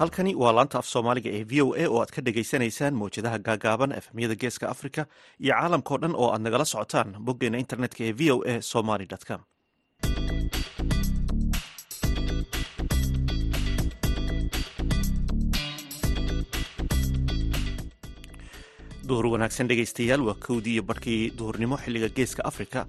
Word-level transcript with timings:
halkani 0.00 0.32
waa 0.42 0.52
laanta 0.56 0.78
af 0.80 0.86
soomaaliga 0.92 1.30
ee 1.38 1.44
v 1.50 1.62
o 1.64 1.66
a 1.82 1.86
oo 1.92 2.00
aad 2.02 2.12
ka 2.16 2.22
dhagaysanaysaan 2.26 2.98
mawjadaha 3.00 3.38
gaagaaban 3.48 3.96
efemyada 4.00 4.36
geeska 4.42 4.70
africa 4.74 5.02
iyo 5.44 5.54
caalamkao 5.60 5.98
dhan 6.02 6.14
oo 6.22 6.28
aad 6.34 6.42
nagala 6.46 6.64
socotaan 6.74 7.16
boggeena 7.26 7.62
internetka 7.64 8.00
ee 8.08 8.14
v 8.20 8.30
o 8.34 8.36
a 8.52 8.60
somaly 8.72 9.06
com. 9.28 9.40
Duhur 19.08 19.26
wanaagsan 19.34 19.68
dhegaystayaal 19.70 20.22
waa 20.28 20.34
kowdii 20.46 20.72
iyo 20.76 20.82
barhkii 20.90 21.30
duhurnimo 21.38 21.76
xilliga 21.84 22.08
geeska 22.08 22.44
africa 22.44 22.86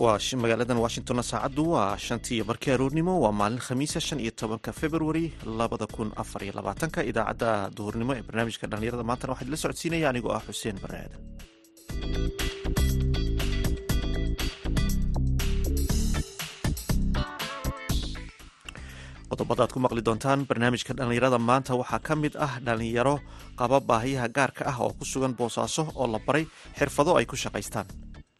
magaaladan 0.00 0.76
washingtonna 0.84 1.22
saacaddu 1.22 1.64
waa 1.72 1.96
shantii 1.96 2.42
barkii 2.44 2.72
aroornimo 2.74 3.14
waa 3.20 3.32
maalin 3.32 3.58
khamiisa 3.58 4.00
shan 4.00 4.20
iyo 4.20 4.30
tobanka 4.30 4.72
februari 4.72 5.32
labada 5.46 5.86
kun 5.86 6.12
afar 6.16 6.42
iyo 6.44 6.52
labaatanka. 6.52 7.00
Idaacadda 7.02 7.70
duhurnimo 7.76 8.12
ee 8.16 8.22
barnaamijka 8.28 8.66
dhallinyarada 8.70 9.04
maantana 9.08 9.32
waxaa 9.32 9.44
idila 9.46 9.56
socodsiinaya 9.62 10.08
anigoo 10.10 10.32
ah 10.36 10.42
xuseen 10.46 10.76
bare 10.82 10.98
aadan 11.04 12.26
qodobada 19.30 19.62
aad 19.64 19.72
ku 19.74 19.80
maqli 19.84 20.02
doontaan 20.06 20.40
barnaamijka 20.48 20.92
dhallinyarada 20.98 21.38
maanta 21.48 21.72
waxaa 21.80 22.00
ka 22.06 22.14
mid 22.22 22.34
ah 22.46 22.54
dhallinyaro 22.66 23.16
qaba 23.58 23.78
baahiyaha 23.88 24.28
gaarka 24.36 24.62
ah 24.70 24.76
oo 24.84 24.92
ku 24.98 25.04
sugan 25.12 25.34
boosaaso 25.38 25.82
oo 26.00 26.06
la 26.12 26.18
baray 26.26 26.44
xirfado 26.78 27.10
ay 27.18 27.26
ku 27.30 27.36
shaqaystaan 27.42 27.86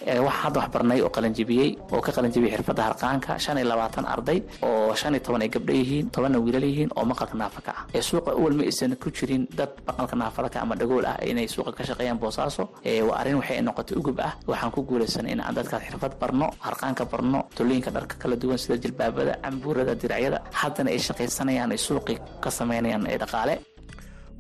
waxaa 0.05 0.29
hadda 0.45 0.61
wax 0.61 0.69
barnay 0.75 1.01
oo 1.01 1.09
qalanjibiyey 1.09 1.71
oo 1.93 2.01
ka 2.05 2.13
qalanjibiyey 2.13 2.53
xirfadda 2.57 2.83
harqaanka 2.89 3.39
shan 3.41 3.57
iyo 3.59 3.67
labaatan 3.73 4.05
arday 4.05 4.43
oo 4.63 4.93
shan 4.95 5.15
iyo 5.17 5.23
toban 5.25 5.41
ay 5.43 5.49
gabdho 5.49 5.73
yihiin 5.73 6.11
tobanna 6.13 6.39
wiilal 6.39 6.65
yihiin 6.69 6.91
oo 6.97 7.05
maqalka 7.05 7.35
naafaka 7.35 7.71
ah. 7.73 7.83
Ee 7.97 8.03
suuqa 8.05 8.31
awal 8.37 8.53
ma 8.53 8.63
aysan 8.69 8.93
ku 9.01 9.09
jirin 9.11 9.49
dad 9.57 9.73
maqalka 9.89 10.17
naafalaka 10.17 10.61
ama 10.61 10.75
dhagool 10.77 11.07
ah 11.07 11.17
inay 11.25 11.49
suuqa 11.49 11.73
ka 11.73 11.83
shaqeeyaan 11.89 12.19
boosaaso. 12.21 12.69
Waa 13.09 13.17
arrin 13.21 13.37
waxay 13.41 13.63
noqotay 13.65 13.97
ugub 13.97 14.21
ah. 14.21 14.37
Waxaan 14.47 14.71
ku 14.71 14.81
guulaysanay 14.85 15.33
in 15.33 15.41
aan 15.41 15.55
dadkaas 15.57 15.83
xirfad 15.89 16.13
barno 16.21 16.51
harqaanka 16.61 17.05
barno 17.09 17.49
tolooyinka 17.57 17.91
dharka 17.91 18.17
kala 18.21 18.37
duwan 18.37 18.59
sida 18.59 18.77
jilbaabada 18.77 19.41
cambuurada 19.43 19.95
diracyada 19.97 20.39
haddana 20.53 20.91
ay 20.93 20.99
shaqaysanayaan 21.01 21.73
ay 21.73 21.79
suuqii 21.81 22.19
ka 22.45 22.51
samaynayaan 22.51 23.07
ee 23.09 23.17
dhaqaale 23.17 23.55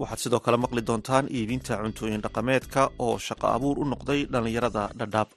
waxaad 0.00 0.20
sidoo 0.24 0.40
kale 0.44 0.58
maqli 0.64 0.82
doontaan 0.88 1.26
iibinta 1.38 1.72
cuntooyin 1.82 2.22
dhaqameedka 2.26 2.80
oo 3.06 3.14
shaqo 3.26 3.46
abuur 3.56 3.76
u 3.82 3.84
noqday 3.92 4.20
dhallinyarada 4.32 4.82
dhadhaab 4.98 5.28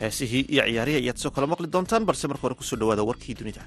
heesihii 0.00 0.44
iyo 0.54 0.62
ciyaarihi 0.68 0.96
ayaad 1.02 1.16
sidoo 1.20 1.32
kale 1.36 1.46
maqli 1.52 1.68
doontaan 1.74 2.04
balse 2.08 2.26
marka 2.30 2.42
hore 2.46 2.54
ku 2.58 2.64
soo 2.68 2.78
dhawaada 2.80 3.02
warkii 3.10 3.34
dunida 3.40 3.62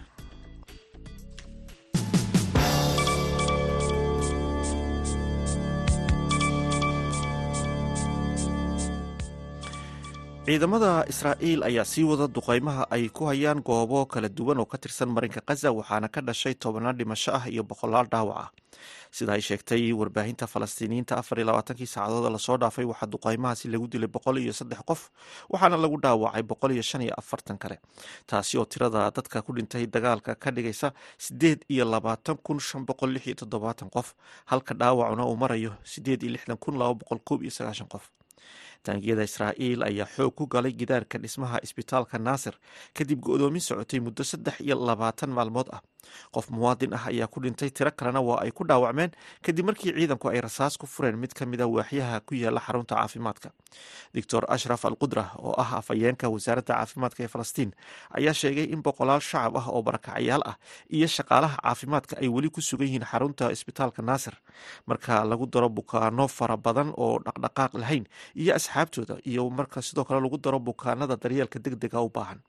ciidamada 10.48 11.04
israa'iil 11.12 11.62
ayaa 11.68 11.84
sii 11.86 12.04
wada 12.08 12.28
duqeymaha 12.28 12.88
ay 12.96 13.10
ku 13.10 13.26
hayaan 13.28 13.60
goobo 13.62 14.06
kala 14.08 14.30
duwan 14.30 14.60
oo 14.60 14.66
ka 14.66 14.78
tirsan 14.78 15.10
marinka 15.12 15.42
khaza 15.44 15.72
waxaana 15.76 16.08
ka 16.08 16.22
dhashay 16.22 16.56
tobannaan 16.56 16.96
dhimasho 16.98 17.32
ah 17.36 17.44
iyo 17.52 17.64
boqolaal 17.68 18.08
dhaawac. 18.08 18.38
Ah 18.48 18.50
sida 19.12 19.34
ay 19.36 19.42
sheegtay 19.44 19.92
warbaahinta 19.92 20.48
falastiiniyiinta 20.48 21.20
afar 21.20 21.40
iyo 21.40 21.48
labaatankii 21.52 21.86
saacadood 21.96 22.32
la 22.32 22.40
soo 22.40 22.56
dhaafay 22.58 22.86
waxaa 22.88 23.12
duqeymahaasi 23.12 23.68
lagu 23.68 23.88
dilay 23.92 24.08
boqol 24.08 24.38
iyo 24.40 24.54
saddex 24.56 24.80
qof 24.88 25.12
waxaana 25.52 25.76
lagu 25.84 26.00
dhaawacay 26.00 26.44
boqol 26.48 26.72
iyo 26.72 26.82
shan 26.84 27.02
iyo 27.04 27.14
afartan 27.20 27.58
kale. 27.60 27.80
Taasi 28.28 28.56
oo 28.58 28.66
tirada 28.66 29.12
dadka 29.12 29.42
ku 29.44 29.52
dhintay 29.52 29.84
dagaalka 29.88 30.36
ka 30.40 30.52
dhigaysa 30.56 30.94
sideed 31.20 31.68
iyo 31.68 31.84
labaatan 31.84 32.40
kun 32.40 32.60
shan 32.64 32.86
boqol 32.88 33.12
lix 33.12 33.28
iyo 33.28 33.36
toddobaatan 33.44 33.90
qof 33.92 34.16
halka 34.48 34.72
dhaawacuna 34.74 35.28
uu 35.28 35.36
marayo 35.36 35.76
sideed 35.84 36.24
iyo 36.24 36.32
lixdan 36.40 36.56
kun 36.58 36.80
laba 36.80 36.94
boqol 37.04 37.20
koob 37.28 37.44
iyo 37.44 37.52
sagaashan 37.52 37.92
qof 37.92 38.08
taangiyada 38.86 39.24
israa'iil 39.30 39.82
ayaa 39.90 40.08
xoog 40.16 40.34
ku 40.38 40.44
galay 40.54 40.74
gidaarka 40.80 41.18
dhismaha 41.24 41.58
isbitaalka 41.66 42.18
naasir 42.28 42.56
kadib 42.98 43.20
go-doomin 43.28 43.62
socotay 43.70 44.00
muddo 44.06 44.24
saddex 44.32 44.56
iyo 44.66 44.76
labaatan 44.90 45.30
maalmood 45.38 45.68
ah 45.78 45.82
qof 46.36 46.50
muwaadin 46.50 46.94
ah 46.94 47.08
ayaa 47.12 47.28
ku 47.28 47.40
dhintay 47.44 47.70
tiro 47.72 47.92
kalena 47.92 48.22
waa 48.22 48.42
ay 48.46 48.52
ku 48.52 48.64
dhaawacmeen 48.64 49.12
kadib 49.46 49.66
markii 49.66 49.94
ciidanku 49.98 50.30
ay 50.30 50.42
rasaas 50.42 50.78
ku 50.78 50.86
fureen 50.88 51.18
mid 51.18 51.34
ka 51.34 51.46
mid 51.46 51.62
a 51.62 51.68
waaxyaha 51.68 52.20
ku 52.28 52.34
yaalla 52.36 52.60
xarunta 52.68 52.96
caafimaadka. 52.96 53.50
Doctor 54.16 54.46
ashraf 54.50 54.86
al 54.86 54.96
qudra 54.96 55.32
oo 55.38 55.54
ah 55.58 55.78
afhayeenka 55.80 56.30
wasaaradda 56.30 56.74
caafimaadka 56.74 57.24
ee 57.24 57.28
falastiin 57.34 57.72
ayaa 58.18 58.34
sheegay 58.42 58.68
in 58.74 58.82
boqolaal 58.88 59.22
shacab 59.30 59.58
ah 59.62 59.66
oo 59.74 59.82
barakacyaal 59.88 60.42
ah 60.52 60.56
iyo 60.98 61.08
shaqaalaha 61.18 61.58
caafimaadka 61.64 62.14
ay 62.22 62.28
weli 62.36 62.50
ku 62.50 62.62
sugan 62.62 62.88
yihiin 62.88 63.06
xarunta 63.12 63.52
isbitaalka 63.56 64.02
naasir. 64.10 64.36
Marka 64.90 65.24
lagu 65.32 65.46
daro 65.54 65.70
bukaano 65.70 66.28
fara 66.38 66.58
badan 66.58 66.90
oo 66.98 67.20
dhaqdhaqaaq 67.26 67.72
lahayn 67.82 68.06
iyo 68.42 68.52
asxaabtooda 68.60 69.16
iyo 69.32 69.50
marka 69.50 69.82
sidoo 69.88 70.06
kale 70.08 70.20
lagu 70.26 70.38
daro 70.38 70.60
bukaanada 70.60 71.16
daryeelka 71.24 71.60
deg 71.66 71.76
dega 71.84 72.00
u 72.02 72.10
baahan 72.10 72.40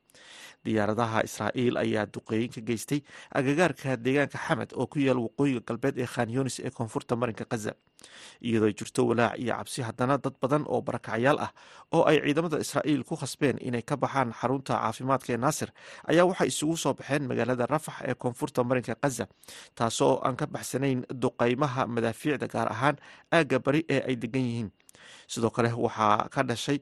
diyaaradaha 0.68 1.24
israa'iil 1.28 1.76
ayaa 1.84 2.06
duqeeyin 2.14 2.52
ka 2.54 2.60
geystay 2.68 3.00
agagaarka 3.40 3.96
deegaanka 4.06 4.38
xamed 4.46 4.70
oo 4.76 4.86
ku 4.92 4.98
yaal 5.06 5.18
waqooyiga 5.26 5.60
galbeed 5.68 5.96
ee 5.98 6.06
khanyonis 6.14 6.60
ee 6.60 6.70
koonfurta 6.78 7.16
marinka 7.22 7.44
khaza 7.52 7.72
iyadoo 8.48 8.70
jirto 8.78 9.02
walaac 9.10 9.38
iyo 9.42 9.54
cabsi 9.58 9.80
haddana 9.88 10.18
dad 10.24 10.34
badan 10.42 10.62
oo 10.72 10.80
barakacyaal 10.88 11.38
ah 11.46 11.50
oo 11.96 12.02
ay 12.10 12.16
ciidamada 12.24 12.58
israa'iil 12.64 13.02
ku 13.08 13.16
khasbeen 13.22 13.56
inay 13.68 13.82
ka 13.82 13.96
baxaan 13.96 14.30
xarunta 14.40 14.74
caafimaadka 14.82 15.30
ee 15.34 15.40
naasir 15.44 15.70
ayaa 16.10 16.28
waxay 16.30 16.48
isugu 16.52 16.76
soo 16.84 16.94
baxeen 17.00 17.26
magaalada 17.30 17.66
rafax 17.74 17.96
ee 18.10 18.14
koonfurta 18.22 18.60
marinka 18.70 18.94
khaza 19.02 19.24
taasoo 19.78 20.14
aan 20.26 20.36
ka 20.40 20.46
baxsanayn 20.46 21.00
duqeymaha 21.24 21.82
madaafiicda 21.94 22.46
gaar 22.54 22.68
ahaan 22.74 22.96
aagga 23.36 23.58
bari 23.66 23.80
ee 23.94 24.00
ay 24.10 24.16
degan 24.24 24.42
yihiin. 24.48 24.70
Sidoo 25.32 25.50
kale 25.56 25.70
waxaa 25.84 26.28
ka 26.34 26.40
dhashay 26.48 26.78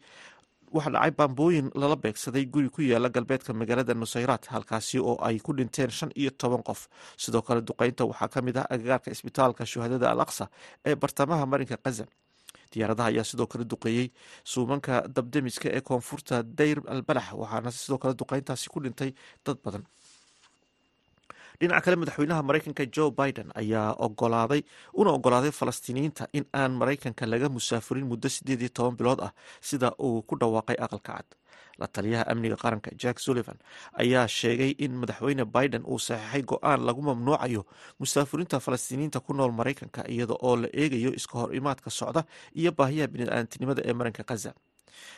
waxaa 0.75 0.93
dhacay 0.94 1.10
baambooyin 1.19 1.71
lala 1.75 1.97
beegsaday 1.97 2.44
guri 2.54 2.69
ku 2.71 2.81
yaalla 2.82 3.09
galbeedka 3.16 3.53
magaalada 3.60 3.94
nusayraat 3.94 4.47
halkaasi 4.54 4.99
oo 4.99 5.16
ay 5.28 5.38
ku 5.38 5.53
dhinteen 5.56 5.91
shan 5.91 6.10
iyo 6.21 6.31
toban 6.31 6.62
qof. 6.62 6.88
Sidoo 7.16 7.43
kale 7.43 7.60
duqeynta 7.69 8.04
waxaa 8.10 8.28
ka 8.28 8.43
mid 8.43 8.56
ah 8.56 8.66
agagaarka 8.71 9.10
isbitaalka 9.10 9.65
shuhadada 9.66 10.10
al 10.10 10.21
aqsa 10.21 10.49
ee 10.84 10.94
bartamaha 10.94 11.47
marinka 11.47 11.76
khaza 11.84 12.05
diyaaradaha 12.72 13.09
ayaa 13.12 13.25
sidoo 13.31 13.47
kale 13.47 13.65
duqeeyey 13.65 14.06
suumanka 14.44 14.94
dabdemiska 15.16 15.69
ee 15.76 15.81
koonfurta 15.81 16.43
dayr 16.43 16.78
albalax 16.94 17.26
waxaana 17.43 17.71
sidoo 17.71 17.99
kale 18.03 18.15
duqeyntaasi 18.21 18.66
ku 18.72 18.81
dhintay 18.84 19.10
dad 19.47 19.59
badan 19.65 19.84
dhinaca 21.61 21.81
kale 21.84 21.97
madaxweynaha 22.03 22.43
maraykanka 22.49 22.84
joe 22.97 23.11
biden 23.11 23.49
ayaa 23.61 23.93
ogolaaday 24.06 24.62
una 25.00 25.11
ogolaaday 25.19 25.50
falastiiniyiinta 25.61 26.25
in 26.33 26.44
aan 26.53 26.72
maraykanka 26.81 27.27
laga 27.33 27.49
musaafurin 27.56 28.06
muddo 28.11 28.28
sideed 28.28 28.61
iyo 28.61 28.69
toban 28.77 28.97
bilood 28.97 29.21
ah 29.27 29.33
sida 29.61 29.93
uu 30.06 30.22
ku 30.22 30.34
dhawaaqay 30.41 30.77
aqalka 30.87 31.12
cad. 31.17 31.27
La 31.81 31.87
taliyaha 31.87 32.25
amniga 32.33 32.56
qaranka 32.56 32.91
jack 33.03 33.19
sullivan 33.21 33.59
ayaa 34.03 34.28
sheegay 34.28 34.71
in 34.84 34.93
madaxweyne 35.00 35.44
biden 35.44 35.83
uu 35.84 35.99
saxiixay 35.99 36.43
go'aan 36.43 36.81
lagu 36.89 37.03
mamnuucayo 37.09 37.62
musaafurinta 38.00 38.61
falastiiniyiinta 38.61 39.20
ku 39.20 39.32
nool 39.35 39.53
maraykanka 39.53 40.00
iyada 40.08 40.35
oo 40.41 40.56
la 40.56 40.69
eegayo 40.73 41.11
iska 41.19 41.35
hor 41.41 41.50
imaadka 41.55 41.91
socda 41.91 42.25
iyo 42.61 42.73
baahiyaha 42.79 43.08
biniaadantinimada 43.12 43.81
ee 43.88 43.93
marinka 43.93 44.23
khaza 44.29 44.53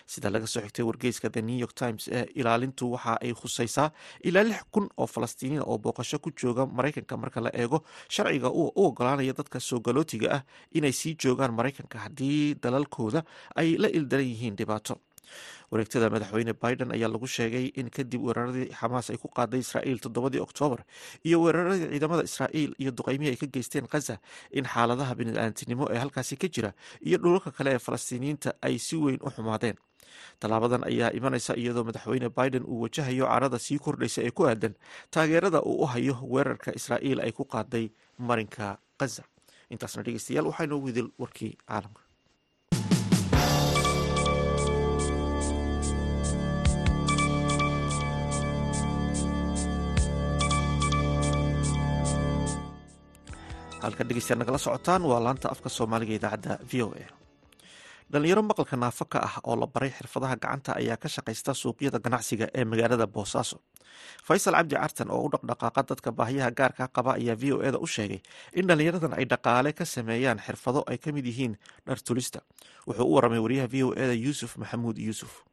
sida 0.06 0.30
laga 0.30 0.46
soo 0.46 0.60
xigtay 0.64 0.84
wargeyska 0.88 1.30
the 1.36 1.42
new 1.42 1.58
york 1.64 1.74
times 1.74 2.08
ee 2.08 2.24
ilaalintu 2.40 2.92
waxa 2.92 3.14
ay 3.24 3.32
khusaysaa 3.40 3.90
ilaa 4.28 4.42
lix 4.50 4.62
kun 4.72 4.88
oo 4.96 5.06
falastiiniin 5.06 5.62
oo 5.66 5.78
booqasho 5.78 6.18
ku 6.18 6.30
jooga 6.40 6.66
maraykanka 6.66 7.16
marka 7.16 7.40
la 7.46 7.50
eego 7.62 7.78
sharciga 8.08 8.48
u 8.50 8.72
ogolaanaya 8.84 9.32
dadka 9.40 9.60
soo 9.60 9.80
galootiga 9.80 10.28
ah 10.36 10.42
inay 10.78 10.92
sii 10.92 11.14
joogaan 11.22 11.52
maraykanka 11.58 11.98
haddii 12.04 12.54
dalalkooda 12.62 13.22
ay 13.60 13.76
la 13.82 13.88
ildaran 13.98 14.26
yihiin 14.32 14.56
dhibaato 14.60 14.94
wareegtada 15.70 16.10
madaxweyne 16.14 16.52
biden 16.62 16.90
ayaa 16.96 17.10
lagu 17.14 17.26
sheegay 17.36 17.66
in 17.80 17.90
kadib 17.96 18.20
weeraradii 18.26 18.66
xamaas 18.80 19.06
ay 19.12 19.16
ku 19.22 19.28
qaaday 19.38 19.60
israa'iil 19.64 19.98
toddobadii 20.04 20.40
oktoobar 20.46 20.80
iyo 21.28 21.36
weeraradii 21.44 21.88
ciidamada 21.92 22.22
israa'iil 22.30 22.72
iyo 22.82 22.90
duqeymihii 22.98 23.30
ay 23.32 23.36
ka 23.42 23.46
geysteen 23.56 23.86
khaza 23.92 24.16
in 24.58 24.64
xaaladaha 24.74 25.12
bini'aadantinimo 25.18 25.84
ee 25.94 25.98
halkaasi 26.04 26.34
ka 26.42 26.48
jira 26.54 26.70
iyo 27.08 27.18
dhulalka 27.22 27.50
kale 27.58 27.70
ee 27.76 27.78
falastiiniyiinta 27.86 28.50
ay 28.66 28.78
si 28.86 28.96
weyn 29.04 29.20
u 29.26 29.30
xumaadeen. 29.36 29.76
Tallaabadan 30.40 30.82
ayaa 30.90 31.10
imanaysa 31.18 31.52
iyadoo 31.62 31.84
madaxweyne 31.88 32.28
biden 32.38 32.64
uu 32.72 32.80
wajahayo 32.84 33.24
carada 33.32 33.58
sii 33.66 33.78
kordhaysa 33.84 34.20
ee 34.26 34.30
ku 34.38 34.42
aadan 34.50 34.74
taageerada 35.14 35.60
uu 35.70 35.82
u 35.82 35.86
hayo 35.92 36.14
weerarka 36.32 36.70
israa'iil 36.78 37.20
ay 37.26 37.32
ku 37.38 37.44
qaaday 37.54 37.84
marinka 38.28 38.66
khaza 39.00 39.22
intaasna 39.72 40.02
dhegeystayaal 40.06 40.46
waxaa 40.50 40.64
inoogu 40.68 40.88
idil 40.92 41.08
warkii 41.22 41.52
caalamka 41.68 42.00
halka 53.82 54.04
dhegeystayaal 54.08 54.40
nagala 54.42 54.58
socotaan 54.58 55.02
waa 55.10 55.20
laanta 55.24 55.48
afka 55.54 55.68
soomaaliga 55.68 56.14
idaacadda 56.18 56.54
v 56.70 56.82
o 56.82 56.88
a. 57.02 57.06
Dhalinyaro 58.12 58.42
maqalka 58.42 58.76
naafo 58.76 59.04
ka 59.12 59.18
ah 59.28 59.34
oo 59.44 59.56
la 59.56 59.66
baray 59.66 59.90
xirfadaha 59.98 60.36
gacanta 60.42 60.70
ayaa 60.80 60.96
ka 60.96 61.08
shaqaysta 61.08 61.52
suuqyada 61.62 61.98
ganacsiga 62.04 62.46
ee 62.58 62.64
magaalada 62.64 63.06
boosaaso 63.06 63.56
faysal 64.26 64.54
cabdi 64.58 64.74
cartan 64.82 65.10
oo 65.10 65.22
u 65.26 65.28
dhaqdhaqaaqa 65.32 65.82
dadka 65.90 66.10
baahiyaha 66.18 66.50
gaarka 66.58 66.84
qaba 66.96 67.10
ayaa 67.20 67.36
v 67.36 67.52
o 67.52 67.58
eda 67.68 67.78
u 67.78 67.86
sheegay 67.86 68.20
in 68.58 68.66
dhalinyaradan 68.68 69.12
ay 69.18 69.24
dhaqaale 69.32 69.70
ka 69.78 69.84
sameeyaan 69.84 70.38
xirfado 70.46 70.80
ay 70.90 70.98
ka 70.98 71.12
mid 71.12 71.26
yihiin 71.30 71.54
dhartulista 71.86 72.40
wuxuu 72.88 73.04
u 73.04 73.12
waramay 73.16 73.38
wariyaha 73.44 73.68
v 73.72 73.76
o 73.84 73.92
eda 73.92 74.14
yuusuf 74.24 74.56
maxamuud 74.56 74.96
yuusuf 74.98 75.44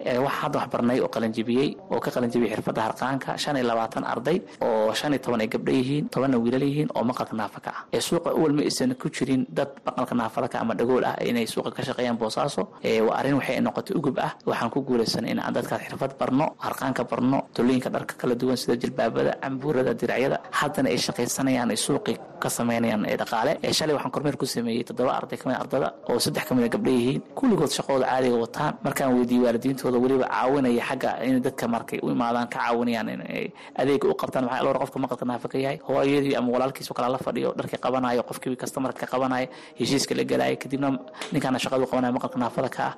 waxaa 0.00 0.40
hadda 0.42 0.58
wax 0.60 0.68
barnay 0.72 0.98
oo 1.00 1.08
qalanjibiyey 1.08 1.68
oo 1.92 2.00
ka 2.00 2.10
qalanjibiyey 2.10 2.50
xirfadda 2.54 2.80
harqaanka 2.86 3.36
shan 3.42 3.56
iyo 3.56 3.66
labaatan 3.70 4.04
arday 4.04 4.38
oo 4.62 4.92
shan 4.94 5.12
iyo 5.12 5.20
toban 5.24 5.40
ay 5.40 5.48
gabdho 5.48 5.72
yihiin 5.72 6.04
tobanna 6.08 6.38
wiilal 6.38 6.62
yihiin 6.62 6.88
oo 6.96 7.04
maqalka 7.04 7.34
naafa 7.36 7.60
ka 7.60 7.70
ah. 7.76 7.80
Ee 7.92 8.00
suuqa 8.00 8.30
uwal 8.38 8.58
aysan 8.60 8.94
ku 8.94 9.08
jirin 9.10 9.46
dad 9.48 9.70
maqalka 9.86 10.14
naafada 10.14 10.48
ka 10.48 10.58
ama 10.62 10.74
dhagool 10.74 11.04
ah 11.04 11.16
inay 11.24 11.46
suuqa 11.46 11.70
ka 11.76 11.82
shaqeeyaan 11.82 12.16
boosaaso. 12.18 12.62
Waa 13.06 13.16
arrin 13.18 13.34
waxay 13.40 13.60
noqotay 13.60 13.94
ugub 13.98 14.18
ah. 14.18 14.30
Waxaan 14.46 14.70
ku 14.70 14.80
guulaysanay 14.88 15.30
in 15.32 15.38
aan 15.40 15.54
dadkaas 15.54 15.82
xirfad 15.88 16.12
barno 16.20 16.46
harqaanka 16.58 17.02
barno 17.10 17.38
tulooyinka 17.54 17.90
dharka 17.90 18.14
kala 18.20 18.34
duwan 18.34 18.56
sida 18.56 18.76
jilbaabada 18.82 19.32
cambuurada 19.42 19.92
diracyada 19.94 20.36
haddana 20.58 20.88
ay 20.90 20.98
shaqaysanayaan 21.06 21.70
ay 21.70 21.76
suuqii 21.86 22.16
ka 22.42 22.48
sameynayaan 22.48 23.04
ee 23.10 23.16
dhaqaale 23.16 23.52
shalay 23.78 23.94
waxaan 23.96 24.12
kormeer 24.14 24.36
ku 24.36 24.46
sameeyey 24.46 24.84
toddoba 24.88 25.12
arday 25.18 25.36
ka 25.40 25.44
mid 25.48 25.56
ardada 25.62 25.88
oo 26.10 26.18
saddex 26.18 26.44
ka 26.48 26.52
mid 26.54 26.64
a 26.64 26.68
gabdho 26.74 26.90
yihiin. 26.90 27.20
Kulligood 27.38 27.70
shaqooda 27.76 28.06
caadiga 28.10 28.36
wataan. 28.44 28.72
Markaan 28.84 29.10
weydiiyey 29.16 29.44
waalidiinta 29.86 30.04
weliba 30.06 30.26
caawinaya 30.34 30.82
xagga 30.88 31.10
in 31.26 31.40
dadka 31.46 31.64
markay 31.74 31.98
u 32.02 32.10
imaadaan 32.14 32.48
ka 32.52 32.58
caawinayaan 32.58 33.08
inay 33.14 33.52
adeega 33.80 34.06
u 34.08 34.14
qabtaan. 34.14 34.44
Maxaa 34.46 34.64
loo 34.66 34.74
qofka 34.82 34.98
maqalka 35.04 35.24
naafa 35.30 35.48
ka 35.52 35.58
yahay. 35.58 35.78
Hooyadii 35.88 36.34
ama 36.38 36.48
walaalkiis 36.54 36.90
oo 36.90 36.94
kale 36.94 37.08
la 37.12 37.18
fadhiyo 37.18 37.54
dharkii 37.58 37.78
qabanayo 37.84 38.22
qofkii 38.28 38.56
customarka 38.56 39.06
ka 39.06 39.12
qabanayo 39.12 39.46
heshiiska 39.78 40.14
la 40.18 40.24
gelaayo 40.24 40.56
kadibna 40.62 40.88
ninkaana 41.32 41.58
shaqadu 41.58 41.86
qabanayo 41.90 42.12
maqalka 42.16 42.38
naafada 42.38 42.68
ka 42.68 42.82
ah 42.90 42.94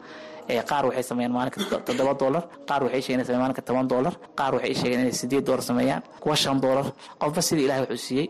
qaar 0.70 0.84
waxay 0.88 1.02
sameeyaan 1.10 1.32
maalinka 1.36 1.58
toddoba 1.86 2.12
dolar 2.22 2.42
qaar 2.68 2.80
waxay 2.84 3.02
sheegeen 3.04 3.24
inay 3.26 3.40
maalinka 3.42 3.62
toban 3.68 3.86
dolar 3.94 4.14
qaar 4.38 4.52
waxay 4.56 4.74
sheegeen 4.80 5.00
inay 5.04 5.12
sideed 5.20 5.44
dolar 5.48 5.62
sameeyaan 5.70 6.02
kuwa 6.22 6.36
shan 6.42 6.60
dolar 6.66 6.86
qofba 7.22 7.40
sidii 7.48 7.64
ilahay 7.66 7.82
wuxuu 7.84 8.04
siiyey 8.08 8.26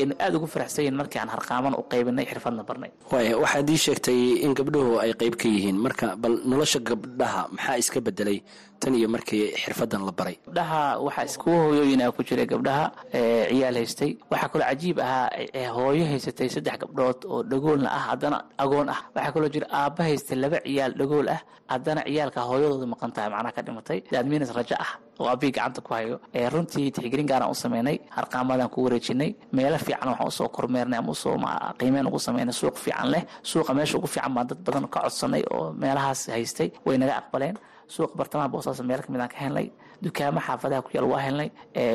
aynu 0.00 0.14
aada 0.24 0.36
ugu 0.38 0.46
faraxsan 0.54 0.82
yihiin 0.84 0.96
markii 1.00 1.20
aan 1.22 1.28
harqaaman 1.34 1.74
u 1.80 1.82
qaybinay 1.92 2.24
xirfadna 2.30 2.62
barnay. 2.68 2.90
Waaya 3.12 3.34
waxaad 3.42 3.68
ii 3.70 3.80
sheegtay 3.86 4.20
in 4.44 4.52
gabdhuhu 4.58 4.92
ay 5.04 5.12
qayb 5.20 5.34
ka 5.40 5.46
yihiin. 5.54 5.76
Marka 5.84 6.06
bal 6.22 6.34
nolosha 6.50 6.78
gabdhaha 6.88 7.42
maxaa 7.54 7.76
iska 7.82 8.00
bedelay 8.06 8.38
tan 8.80 8.94
iyo 8.94 9.08
markii 9.08 9.52
xirfadan 9.62 10.02
la 10.06 10.12
baray. 10.12 10.36
Gabdhaha 10.46 10.98
waxaa 11.06 11.24
iskuwa 11.30 11.56
hooyooyina 11.64 12.12
ku 12.12 12.22
jiray 12.22 12.46
gabdhaha 12.46 12.84
ciyaal 13.12 13.76
haystay. 13.80 14.10
Waxaa 14.30 14.48
kaloo 14.52 14.66
cajiib 14.70 14.98
ahaa 15.00 15.70
hooyo 15.76 16.04
haysatay 16.10 16.48
saddex 16.54 16.76
gabdhood 16.82 17.18
oo 17.26 17.42
dhagoolna 17.42 17.88
ah 17.90 18.02
haddana 18.10 18.38
agoon 18.58 18.88
ah. 18.88 19.00
Waxaa 19.14 19.32
kaloo 19.34 19.48
jira 19.54 19.66
aabba 19.72 20.02
haystay 20.08 20.36
laba 20.38 20.58
ciyaal 20.66 20.92
dhagool 21.00 21.28
ah. 21.28 21.40
Haddana 21.72 22.00
ciyaalka 22.06 22.40
hooyadooda 22.48 22.86
maqan 22.92 23.10
tahay 23.12 23.30
macnaha 23.34 23.52
ka 23.56 23.62
dhimatay. 23.66 23.98
Daadmiinas 24.12 24.52
rajo 24.56 24.76
ah 24.84 24.90
oo 25.20 25.26
abii 25.28 25.50
gacanta 25.52 25.80
ku 25.82 25.90
hayo. 25.94 26.16
Runtii 26.52 26.90
tixgelin 26.94 27.26
gaaraan 27.26 27.50
u 27.50 27.54
sameynay 27.54 27.98
harqaamadaan 28.16 28.70
ku 28.70 28.84
wareejinay. 28.86 29.34
Meelo 29.52 29.78
fiican 29.78 30.08
waxaan 30.14 30.28
u 30.28 30.30
soo 30.30 30.48
kormeernay 30.48 30.98
ama 30.98 31.10
u 31.10 31.14
soo 31.14 31.36
qiimeyn 31.78 32.06
ugu 32.06 32.18
sameynay 32.18 32.54
suuq 32.54 32.76
fiican 32.84 33.10
leh. 33.10 33.22
Suuqa 33.42 33.74
meesha 33.74 33.98
ugu 33.98 34.06
fiican 34.06 34.32
baan 34.34 34.46
dad 34.46 34.58
badan 34.64 34.86
ka 34.88 35.00
codsanay 35.04 35.42
oo 35.52 35.72
meelahaas 35.72 36.28
haystay. 36.32 36.70
Way 36.86 36.96
naga 36.98 37.16
aqbaleen 37.20 37.56
suuqa 37.94 38.14
bartamaha 38.20 38.48
boosaaso 38.52 38.82
meel 38.88 39.00
ka 39.04 39.08
mid 39.12 39.20
aan 39.24 39.28
ka 39.34 39.38
helnay 39.44 39.66
dukaamo 40.04 40.40
xaafadaha 40.46 40.82
ku 40.86 40.90
yaal 40.94 41.06
waa 41.12 41.20
helnay. 41.26 41.48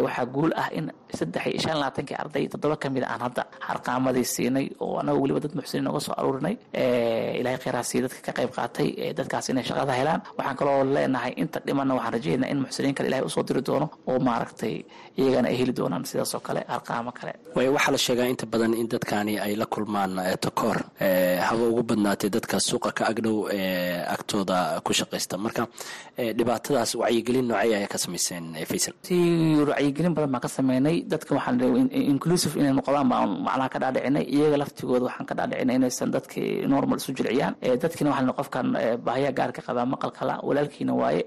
Waxaa 0.06 0.26
guul 0.36 0.52
ah 0.62 0.68
in 0.78 0.86
saddex 1.18 1.44
iyo 1.48 1.60
shan 1.64 1.78
labaatankii 1.80 2.18
arday 2.24 2.44
toddoba 2.52 2.76
ka 2.84 2.90
mid 2.96 3.04
aan 3.04 3.22
hadda 3.26 3.44
harqaamadii 3.68 4.26
siinay 4.34 4.66
oo 4.84 5.00
anaga 5.00 5.20
weliba 5.24 5.40
dad 5.40 5.54
muxsiniin 5.60 5.86
nooga 5.88 6.00
soo 6.08 6.16
aruurinay. 6.20 6.56
Ilahay 7.40 7.58
kheyraha 7.64 7.84
siiya 7.90 8.02
dadka 8.06 8.20
ka 8.28 8.32
qayb 8.38 8.52
qaatay 8.58 8.88
dadkaas 9.18 9.48
inay 9.52 9.64
shaqada 9.70 9.94
helaan. 10.00 10.22
Waxaan 10.38 10.58
kaloo 10.60 10.84
leenahay 10.96 11.34
inta 11.42 11.60
dhimanna 11.68 11.94
waxaan 11.98 12.14
rajaynaa 12.18 12.50
in 12.52 12.60
muxsiniin 12.66 12.96
kale 12.98 13.08
ilahay 13.10 13.24
u 13.26 13.30
soo 13.36 13.44
diri 13.48 13.62
doono 13.68 13.88
oo 14.10 14.20
maaragtay 14.28 14.76
iyagana 15.18 15.48
ay 15.52 15.56
heli 15.60 15.74
doonaan 15.78 16.06
sidaas 16.06 16.34
oo 16.36 16.40
kale 16.48 16.62
harqaamo 16.68 17.12
kale. 17.12 17.34
Waxaa 17.56 17.92
la 17.92 17.98
sheegaa 18.06 18.28
inta 18.34 18.46
badan 18.46 18.74
in 18.74 18.88
dadkani 18.88 19.40
ay 19.46 19.56
la 19.56 19.66
kulmaan 19.66 20.14
takoor. 20.42 20.78
Haba 21.48 21.64
ugu 21.72 21.84
badnaatay 21.90 22.30
dadka 22.30 22.60
suuqa 22.60 22.92
ka 22.98 23.04
agdhow 23.12 23.38
agtooda 24.16 24.82
ku 24.86 24.92
shaqaysta. 24.94 25.38
Marka 25.38 25.68
dhibaatadaas 26.18 26.96
wacyigelin 27.02 27.48
noocay 27.50 27.74
ayaa 27.76 27.88
ka 27.94 27.98
samayseen 27.98 28.54
faysal 28.70 28.94
si 29.02 29.16
wacyigelin 29.70 30.14
badan 30.16 30.32
baan 30.32 30.42
ka 30.42 30.48
sameynay. 30.48 31.04
Dadka 31.12 31.36
waxaan 31.36 31.60
inclusive 32.14 32.54
inay 32.60 32.74
noqdaan 32.74 33.08
baan 33.10 33.30
macnaha 33.46 33.70
ka 33.74 33.80
dhaadhicinay. 33.84 34.24
Iyaga 34.36 34.58
laftigooda 34.64 35.06
waxaan 35.10 35.26
ka 35.30 35.34
dhaadhicinay 35.36 35.76
inaysan 35.80 36.10
dadkii 36.16 36.66
normal 36.68 36.98
isu 36.98 37.12
jilciyaan. 37.18 37.54
Dadkiina 37.82 38.10
waxaan 38.14 38.34
qofkan 38.40 38.68
baahiyaa 39.06 39.32
gaarka 39.38 39.62
qabaa 39.68 39.86
maqalkala 39.94 40.34
walaalkiina 40.48 40.94
waaye. 41.02 41.22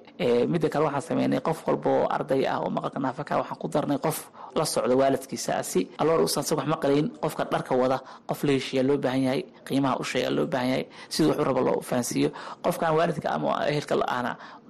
Midda 0.53 0.69
kale 0.69 0.85
waxaan 0.89 1.03
sameynay 1.09 1.41
qof 1.41 1.59
walba 1.67 1.91
oo 1.91 2.07
arday 2.17 2.47
ah 2.47 2.59
oo 2.63 2.71
maqalka 2.71 2.99
naafaka 3.01 3.33
waxaan 3.43 3.59
ku 3.63 3.67
darnay 3.77 3.99
qof 4.07 4.19
la 4.59 4.65
socda 4.75 4.95
waalidkiisa 5.01 5.55
si 5.71 5.81
alloor 6.01 6.21
uusan 6.25 6.43
sag 6.49 6.57
wax 6.59 6.69
maqlayn 6.75 7.07
qofka 7.25 7.43
dharka 7.53 7.73
wada 7.83 7.99
qof 8.29 8.41
la 8.47 8.53
heshiiyaa 8.57 8.87
loo 8.89 8.97
baahan 9.05 9.23
yahay 9.27 9.43
qiimaha 9.67 9.95
u 10.01 10.05
loo 10.37 10.47
baahan 10.53 10.69
yahay 10.73 10.85
siduu 11.13 11.29
wuxuu 11.31 11.45
raba 11.49 11.61
loo 11.69 11.79
fahansiiyo. 11.89 12.29
Qofkan 12.65 12.93
waalidka 12.99 13.29
ama 13.37 13.51
ehelka 13.73 13.95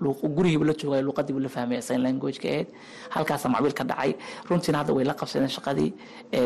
la'aana 0.03 0.29
gurigiiba 0.37 0.65
la 0.71 0.75
joogay 0.81 1.03
luuqadiiba 1.07 1.41
la 1.41 1.49
fahmaya 1.57 1.81
sign 1.89 2.01
language 2.07 2.39
ahayd 2.51 2.69
halkaasa 3.15 3.47
macbiil 3.55 3.75
ka 3.79 3.85
dhacay 3.91 4.13
runtiina 4.49 4.79
hadda 4.81 4.93
way 4.97 5.05
la 5.11 5.15
qabsadeen 5.21 5.49
shaqadii 5.57 5.91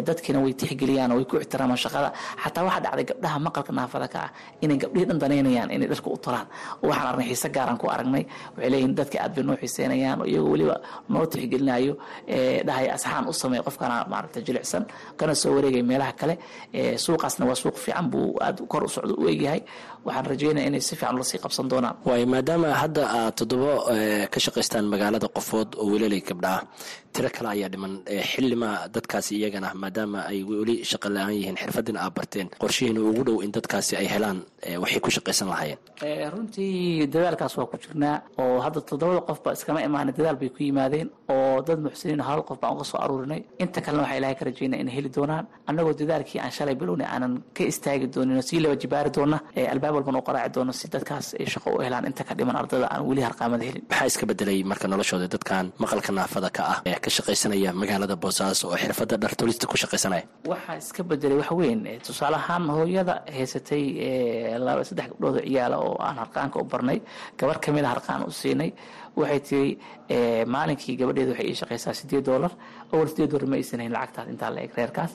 dadkiina 0.09 0.39
way 0.45 0.53
tixgeliyaan 0.61 1.13
way 1.17 1.25
ku 1.31 1.37
ixtiraamaan 1.43 1.79
shaqada. 1.85 2.09
Xataa 2.45 2.65
waxaa 2.67 2.81
dhacday 2.85 3.05
gabdhaha 3.11 3.39
maqalka 3.47 3.73
naafada 3.79 4.09
ka 4.15 4.19
ah 4.27 4.31
inay 4.65 4.77
gabdhihii 4.83 5.07
dhan 5.11 5.19
danaynayaan 5.23 5.71
inay 5.77 5.89
dharka 5.93 6.09
u 6.11 6.17
tolaan 6.25 6.47
waxaan 6.83 7.07
aragnay 7.11 7.27
xiise 7.31 7.49
gaaraan 7.57 7.79
ku 7.83 7.87
aragnay 7.95 8.25
waxay 8.57 8.71
leeyihiin 8.73 8.95
dadka 8.99 9.17
aad 9.25 9.33
bay 9.37 9.45
noo 9.49 9.57
xiiseynayaan 9.63 10.19
oo 10.23 10.27
iyagoo 10.33 10.51
weliba 10.55 10.77
noo 11.13 11.25
tixgelinayo 11.33 11.95
dhahay 12.67 12.87
asxaan 12.97 13.25
u 13.31 13.33
sameey 13.43 13.63
qofkana 13.67 13.97
maaragta 14.13 14.41
jilicsan. 14.47 14.83
Kana 15.19 15.35
soo 15.35 15.53
wareegay 15.57 15.83
meelaha 15.91 16.13
kale 16.21 16.35
suuqaasna 17.05 17.45
waa 17.47 17.55
suuq 17.63 17.77
fiican 17.85 18.07
buu 18.13 18.37
aad 18.41 18.57
kor 18.69 18.85
u 18.85 18.89
socdo 18.89 19.15
u 19.23 19.29
egyahay. 19.29 19.61
Waxaan 20.05 20.27
rajeynaya 20.33 20.67
inay 20.71 20.81
si 20.81 20.95
fiican 20.97 21.17
la 21.19 21.25
sii 21.25 21.39
qabsan 21.45 21.69
doonaan. 21.71 21.97
Waayo 22.07 22.27
maadaama 22.27 22.69
hadda 22.83 23.03
aad 23.19 23.35
toddoba 23.41 23.73
ka 24.33 24.39
shaqaystaan 24.45 24.85
magaalada 24.93 25.29
qofood 25.37 25.69
oo 25.81 25.87
welelay 25.93 26.23
gabdhaah 26.31 26.61
tiro 27.15 27.29
kale 27.37 27.49
ayaa 27.55 27.69
dhiman 27.73 27.93
xilima 28.31 28.71
dadkaasi 28.95 29.33
iyagana 29.41 29.69
maadaama 29.83 30.19
ay 30.31 30.39
weli 30.51 30.77
shaqa 30.91 31.09
la'aan 31.15 31.35
yihiin 31.39 31.57
xirfadina 31.63 31.99
aad 32.05 32.15
barteen 32.19 32.49
qorshihiina 32.63 33.01
ugu 33.11 33.23
dhow 33.29 33.39
in 33.45 33.51
dadkaasi 33.57 33.93
ay 34.01 34.07
helaan 34.15 34.39
waxay 34.83 35.01
ku 35.05 35.11
shaqaysan 35.17 35.49
lahaayeen. 35.53 35.79
Runtii 36.35 37.07
dadaalkaas 37.15 37.55
waa 37.59 37.67
ku 37.73 37.77
jirnaa 37.85 38.17
oo 38.43 38.61
hadda 38.65 38.81
toddobada 38.89 39.21
qofba 39.29 39.53
iskama 39.57 39.81
imaana 39.89 40.13
dadaal 40.19 40.37
bay 40.41 40.49
ku 40.55 40.61
yimaadeen 40.69 41.09
oo 41.35 41.63
dad 41.67 41.79
muxsiniin 41.87 42.21
hal 42.29 42.41
qof 42.49 42.59
baan 42.63 42.73
uga 42.77 42.85
soo 42.91 42.99
aruurinay. 43.05 43.41
Inta 43.63 43.81
kalena 43.85 44.03
waxaa 44.05 44.19
ilahay 44.21 44.37
ka 44.39 44.45
rajeynaa 44.49 44.81
inay 44.83 44.95
heli 44.99 45.11
doonaan 45.17 45.45
annagoo 45.69 45.95
dadaalkii 46.01 46.39
aan 46.45 46.53
shalay 46.57 46.75
bilownay 46.81 47.07
aanan 47.15 47.33
ka 47.57 47.63
istaagi 47.73 48.07
doonin 48.15 48.37
oo 48.41 48.45
sii 48.49 48.61
laba 48.65 48.77
jibaari 48.83 49.11
doona 49.17 49.39
albaab 49.73 49.95
walban 49.97 50.17
u 50.21 50.23
qaraaci 50.29 50.53
doono 50.57 50.73
si 50.81 50.87
dadkaas 50.95 51.27
ay 51.41 51.47
shaqo 51.53 51.69
u 51.77 51.81
helaan. 51.85 52.05
Inta 52.11 52.23
ka 52.29 52.35
dhiman 52.39 52.57
ardada 52.61 52.87
aan 52.95 53.03
weli 53.09 53.23
harqaamada 53.29 53.65
helin. 53.69 53.83
Maxaa 53.91 54.07
iska 54.13 54.25
bedelay 54.31 54.59
marka 54.71 54.87
noloshooda 54.93 55.27
dadkan 55.35 55.65
maqalka 55.83 56.11
naafada 56.19 56.51
ka 56.57 56.63
ah 56.73 56.79
ee 57.01 57.05
ka 57.05 57.11
shaqaysanaya 57.17 57.73
magaalada 57.73 58.17
boosaaso 58.25 58.65
oo 58.69 58.77
xirfadda 58.83 59.17
dhartolista 59.25 59.67
ku 59.67 59.77
shaqaysanaya. 59.83 60.25
Waxaa 60.53 60.77
iska 60.83 61.03
bedelay 61.11 61.39
wax 61.41 61.51
weyn 61.61 61.81
tusaale 62.07 62.37
ahaan 62.37 62.69
hooyada 62.77 63.15
haysatay 63.37 63.85
saddex 64.89 65.09
gabdhood 65.13 65.37
oo 65.41 65.45
ciyaala 65.49 65.77
oo 65.79 65.97
aan 66.07 66.17
harqaanka 66.23 66.57
u 66.61 66.65
barnay 66.65 66.99
gabar 67.39 67.59
ka 67.61 67.73
mid 67.73 67.85
a 67.85 67.89
harqaan 67.95 68.23
u 68.29 68.31
siinay. 68.31 68.73
Waxay 69.17 69.41
tiri 69.49 69.79
maalinkii 70.55 70.97
gabadheeda 71.01 71.33
waxay 71.33 71.49
ii 71.51 71.55
shaqaysaa 71.61 71.95
sideed 72.01 72.25
doolar 72.29 72.53
awal 72.93 73.09
sideed 73.09 73.31
doolar 73.33 73.49
ma 73.51 73.57
aysan 73.57 73.81
lacagtaas 73.97 74.29
intaa 74.33 74.51
la 74.55 74.61
eg 74.67 74.73
reerkaas. 74.77 75.13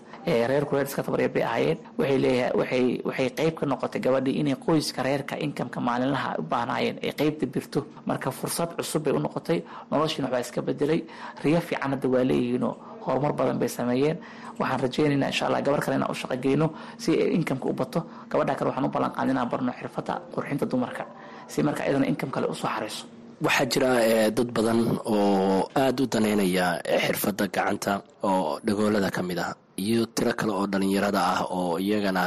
Reerku 0.51 0.75
reer 0.75 0.88
iska 0.88 1.04
tabaryar 1.04 1.32
bay 1.36 1.44
ahaayeen. 1.44 1.77
Waxay 2.00 2.18
leeyahay 2.25 2.51
waxay 2.60 2.86
waxay 3.08 3.30
qayb 3.39 3.54
ka 3.60 3.65
noqotay 3.65 4.01
gabadhii 4.06 4.36
inay 4.42 4.56
qoyska 4.65 5.04
reerka 5.08 5.36
inkamka 5.46 5.80
maalinlaha 5.88 6.30
u 6.39 6.44
baahnaayeen 6.51 6.98
ay 7.04 7.12
qaybta 7.20 7.46
birto 7.54 7.80
marka 8.06 8.32
fursad 8.32 8.70
cusub 8.77 9.04
bay 9.06 9.13
u 9.13 9.20
noqotay 9.20 9.60
noloshiina 9.92 10.27
waxbaa 10.27 10.44
iska 10.48 10.62
bedelay 10.68 11.01
riyo 11.44 11.60
hadda 11.94 12.08
waa 12.13 12.24
leeyihiinoo 12.29 12.74
horumar 13.05 13.34
badan 13.39 13.58
bay 13.62 13.70
sameeyeen. 13.77 14.17
Waxaan 14.60 14.79
rajeynaynaa 14.86 15.29
insha 15.32 15.46
allah 15.48 15.62
gabar 15.65 15.79
kale 15.84 15.96
inaan 15.98 16.12
u 16.12 16.15
shaqogeyno 16.22 16.67
si 17.03 17.12
inkamka 17.38 17.65
u 17.70 17.74
bato. 17.82 18.00
Gabadha 18.29 18.53
kale 18.58 18.67
waxaan 18.70 18.86
u 18.88 18.91
ballan 18.96 19.12
qaada 19.15 19.32
inaan 19.34 19.50
barno 19.51 19.72
xirfadda 19.79 20.13
qurxinta 20.34 20.65
dumarka 20.72 21.03
si 21.51 21.60
marka 21.67 21.82
iyadana 21.86 22.05
inkam 22.12 22.29
kale 22.36 22.46
u 22.53 22.55
soo 22.62 22.70
xarayso 22.75 23.03
waxaa 23.46 23.65
jira 23.72 23.89
dad 24.38 24.50
badan 24.58 24.79
oo 25.05 25.70
aada 25.82 26.01
u 26.03 26.08
daneynaya 26.13 26.67
xirfadda 27.05 27.46
gacanta 27.55 27.91
oo 28.29 28.60
dhagoolada 28.65 29.10
ka 29.15 29.22
mid 29.29 29.39
ah 29.46 29.51
iyo 29.84 30.05
tiro 30.15 30.32
kale 30.39 30.51
oo 30.60 30.65
dhalinyarada 30.74 31.22
ah 31.34 31.41
oo 31.58 31.77
iyagana 31.86 32.24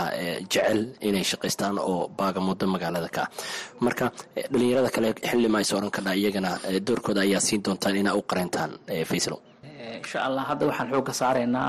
jecel 0.52 0.80
inay 1.08 1.24
shaqaystaan 1.30 1.78
oo 1.90 2.08
baagamuddo 2.18 2.66
magaalada 2.74 3.08
ka 3.16 3.22
ah. 3.24 3.28
Marka 3.84 4.06
dhalinyarada 4.52 4.90
kale 4.96 5.08
xilli 5.30 5.48
ma 5.54 5.60
is 5.64 5.72
oran 5.72 5.90
kadhaa 5.96 6.14
iyagana 6.20 6.50
doorkooda 6.86 7.20
ayaa 7.26 7.40
siin 7.46 7.62
doontaan 7.64 7.96
inaa 8.02 8.14
u 8.20 8.22
qareyntaan 8.30 8.70
faysalow 9.10 9.40
insha 10.00 10.18
allah 10.28 10.42
hadda 10.50 10.64
waxaan 10.70 10.88
xooga 10.92 11.12
saaraynaa 11.20 11.68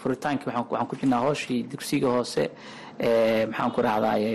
furitaankii 0.00 0.46
waxaan 0.56 0.86
ku 0.90 0.94
jirnaa 1.00 1.20
hooshii 1.26 1.60
dugsiga 1.70 2.08
hoose 2.16 2.44
maxaan 3.50 3.70
ku 3.74 3.80
rahdaye 3.88 4.30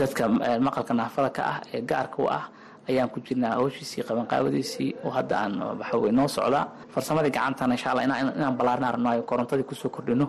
dadka 0.00 0.22
maqalka 0.66 0.92
naafada 1.00 1.30
ka 1.36 1.42
ah 1.52 1.58
ee 1.74 1.80
gaarka 1.90 2.18
u 2.22 2.26
ah 2.38 2.44
ayaan 2.90 3.08
ku 3.14 3.18
jirnaa 3.26 3.54
howshiisii 3.60 4.02
qabanqaabadiisii 4.08 4.88
oo 5.04 5.10
hadda 5.16 5.34
aan 5.42 5.52
waxawey 5.80 6.12
noo 6.18 6.28
socdaa 6.36 6.64
farsamadii 6.94 7.32
gacantana 7.36 7.74
insha 7.76 7.88
allah 7.92 8.04
inaan 8.06 8.54
ballaarnaan 8.58 8.92
rabnaayo 8.96 9.22
korontadii 9.30 9.66
ku 9.70 9.74
soo 9.74 9.90
kordhino 9.96 10.26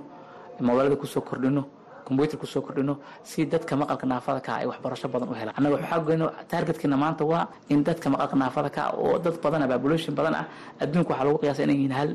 mobilada 0.67 0.95
ku 1.01 1.07
soo 1.13 1.21
kordhino 1.29 1.63
combyuter 2.07 2.37
ku 2.41 2.45
soo 2.53 2.61
kordhino 2.65 2.93
si 3.29 3.45
dadka 3.53 3.73
maqalka 3.81 4.05
naafada 4.11 4.39
ka 4.47 4.51
ay 4.61 4.65
waxbarasho 4.71 5.07
badan 5.13 5.27
u 5.31 5.35
helaan. 5.39 5.55
Annaga 5.57 5.75
waxaa 5.79 5.99
goyno 6.07 6.25
taargetkina 6.51 6.97
maanta 7.03 7.23
waa 7.31 7.47
in 7.73 7.79
dadka 7.87 8.07
maqalka 8.13 8.35
naafada 8.43 8.69
ka 8.77 8.81
oo 9.03 9.15
dad 9.23 9.35
badan 9.43 9.63
population 9.71 10.11
badan 10.19 10.33
ah 10.41 10.45
adduunka 10.83 11.09
waxaa 11.13 11.25
lagu 11.27 11.37
qiyaasa 11.41 11.61
inay 11.65 11.75
yihiin 11.79 11.95
hal 11.99 12.09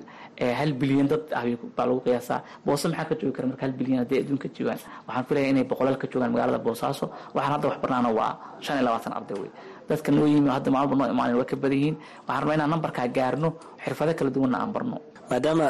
hal 0.60 0.70
bilyan 0.80 1.06
dad 1.12 1.22
ah 1.38 1.42
baa 1.76 1.86
lagu 1.88 2.00
qiyaasaa. 2.06 2.38
Boose 2.66 2.84
maxaa 2.92 3.06
ka 3.10 3.14
joogi 3.20 3.32
kara 3.36 3.46
marka 3.50 3.62
hal 3.66 3.72
bilyan 3.80 3.98
haddii 4.02 4.18
adduunka 4.22 4.46
joogaan? 4.56 4.78
Waxaan 5.08 5.24
filaya 5.28 5.46
inay 5.52 5.64
boqolaal 5.70 5.96
ka 6.02 6.06
joogaan 6.12 6.30
magaalada 6.34 6.60
boosaaso 6.66 7.04
waxaan 7.36 7.52
hadda 7.56 7.66
wax 7.72 7.78
waa 8.18 8.32
shan 8.64 8.74
iyo 8.78 8.84
labaatan 8.88 9.12
arday 9.18 9.36
wey 9.42 9.50
dadka 9.88 10.10
noo 10.12 10.26
yimi 10.32 10.50
hadda 10.56 10.70
maalba 10.76 10.94
noo 10.98 11.08
imaanin 11.14 11.36
waa 11.40 11.48
ka 11.50 11.56
badan 11.62 11.78
yihiin 11.78 11.96
waxaan 12.26 12.40
rabnaa 12.42 12.56
inaan 12.58 12.70
nambarkaa 12.74 13.08
gaarno 13.16 13.48
xirfado 13.84 14.12
kala 14.18 14.30
duwanna 14.34 14.58
aan 14.62 14.72
barno. 14.76 14.96
Maadaama 15.30 15.66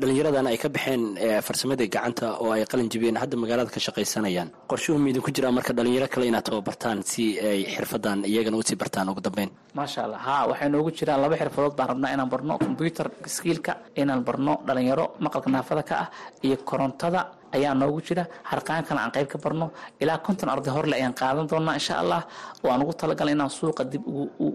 dhallinyaradan 0.00 0.46
ay 0.50 0.56
ka 0.62 0.68
baxeen 0.74 1.02
farsamadii 1.46 1.88
gacanta 1.94 2.26
oo 2.42 2.50
ay 2.54 2.62
qalin 2.70 2.86
jibiyeen 2.92 3.18
hadda 3.22 3.36
magaalada 3.42 3.70
ka 3.74 3.80
shaqaysanayaan. 3.86 4.48
Qorshuhu 4.70 4.98
miidin 5.04 5.22
ku 5.22 5.30
jiraa 5.34 5.50
marka 5.50 5.72
dhalinyaro 5.78 6.06
kale 6.12 6.26
inaad 6.30 6.44
tababartaan 6.46 7.02
si 7.10 7.34
ay 7.50 7.60
xirfadan 7.74 8.18
iyagana 8.30 8.56
u 8.56 8.62
sii 8.62 8.78
bartaan 8.82 9.08
ugu 9.10 9.20
dambeyn. 9.26 9.50
Maasha 9.74 10.04
allah. 10.06 10.20
Ha 10.26 10.36
waxay 10.50 10.68
noogu 10.70 10.90
jiraan 10.98 11.20
laba 11.24 11.34
xirfadood 11.42 11.74
baan 11.78 11.88
rabnaa 11.92 12.10
inaan 12.14 12.30
barno. 12.30 12.54
Combyuter 12.62 13.06
skiilka 13.26 13.72
inaan 14.00 14.22
barno 14.28 14.52
dhalinyaro 14.66 15.04
maqalka 15.24 15.50
naafada 15.50 15.82
ka 15.82 15.94
ah 16.04 16.08
iyo 16.46 16.56
korontada 16.70 17.20
ayaa 17.56 17.74
noogu 17.74 18.00
jira. 18.06 18.24
Harqaankana 18.50 19.00
aan 19.04 19.10
qayb 19.16 19.28
ka 19.32 19.38
barno. 19.38 19.70
Ilaa 20.00 20.18
konton 20.18 20.48
arday 20.48 20.72
horle 20.76 20.94
ayaan 20.96 21.14
qaadan 21.20 21.46
doonaa 21.50 21.74
insha 21.80 21.94
allah. 22.02 22.22
Oo 22.64 22.74
ugu 22.82 22.92
talagalna 22.92 23.32
inaan 23.32 23.50
suuqa 23.50 23.84
dib 23.92 24.02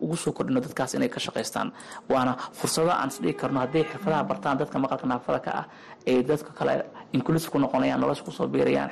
ugu 0.06 0.16
soo 0.24 0.32
kordhino 0.38 0.60
dadkaas 0.66 0.94
inay 0.98 1.10
ka 1.10 1.20
shaqaystaan 1.20 1.72
waana 2.10 2.34
fursado 2.60 2.90
aan 2.92 3.10
isdhigi 3.10 3.34
karno. 3.42 3.60
Hadday 3.64 3.84
xirfadaha 3.92 4.24
bartaan 4.30 4.58
dadka 4.58 4.78
maqalka 4.84 5.06
naafada 5.08 5.40
ka 5.46 5.52
ah 5.62 5.66
ee 6.08 6.24
dadka 6.30 6.52
kale 6.60 6.74
inclusive 7.18 7.50
ku 7.54 7.58
noqonayaan 7.60 8.00
nolosha 8.04 8.24
ku 8.28 8.32
soo 8.38 8.48
biirayaan 8.54 8.90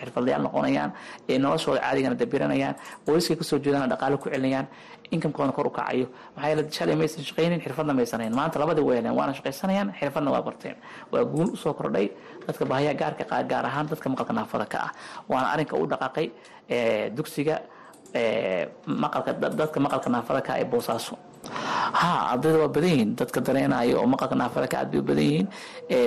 xirfadayaal 0.00 0.42
noqonayaan 0.46 0.90
noloshooda 1.44 1.80
caadigana 1.84 2.14
dabiranayaan 2.22 2.74
qoyskay 3.06 3.36
ka 3.40 3.44
soo 3.50 3.58
jeedana 3.64 3.86
dhaqaale 3.92 4.16
ku 4.22 4.28
celinayaan 4.32 4.66
inkamkooda 5.14 5.52
kor 5.56 5.66
u 5.66 5.70
kacayo. 5.70 6.06
Maxaa 6.34 6.48
yeele 6.50 6.62
shalay 6.76 6.96
maysan 7.00 7.22
shaqaynin 7.28 7.60
xirfadna 7.64 7.92
maysan 7.98 8.20
hayn 8.22 8.34
maanta 8.38 8.58
labada 8.62 8.82
way 8.88 8.98
waana 9.18 9.32
shaqaysanayaan 9.38 9.88
xirfadna 9.98 10.30
waa 10.34 10.42
barteen. 10.42 10.76
Waa 11.12 11.24
guul 11.32 11.48
u 11.54 11.56
soo 11.56 11.72
kordhay 11.78 12.06
dadka 12.46 12.64
baahiya 12.70 12.92
gaarka 13.00 13.24
gaar 13.50 13.64
ahaan 13.70 13.86
dadka 13.90 14.06
maqalka 14.12 14.32
naafada 14.38 14.66
ka 14.72 14.78
ah. 14.86 14.90
Waana 15.30 15.46
arrinka 15.54 15.74
u 15.82 15.86
dhaqaaqay 15.92 16.26
dugsiga 17.16 17.56
maqalka 18.86 19.32
dadka 19.60 19.78
maqalka 19.80 20.08
naafada 20.10 20.40
ka 20.46 20.52
ee 20.60 20.64
boosaaso 20.64 21.14
ha 22.00 22.10
ardayda 22.32 22.58
waa 22.62 22.68
badan 22.76 22.90
yihiin 22.92 23.10
dadka 23.20 23.40
dareenaya 23.46 23.94
oo 24.00 24.06
maqalka 24.14 24.34
naafada 24.40 24.66
ka 24.72 24.84
bay 24.92 25.00
badan 25.08 25.24
yihiin 25.30 25.46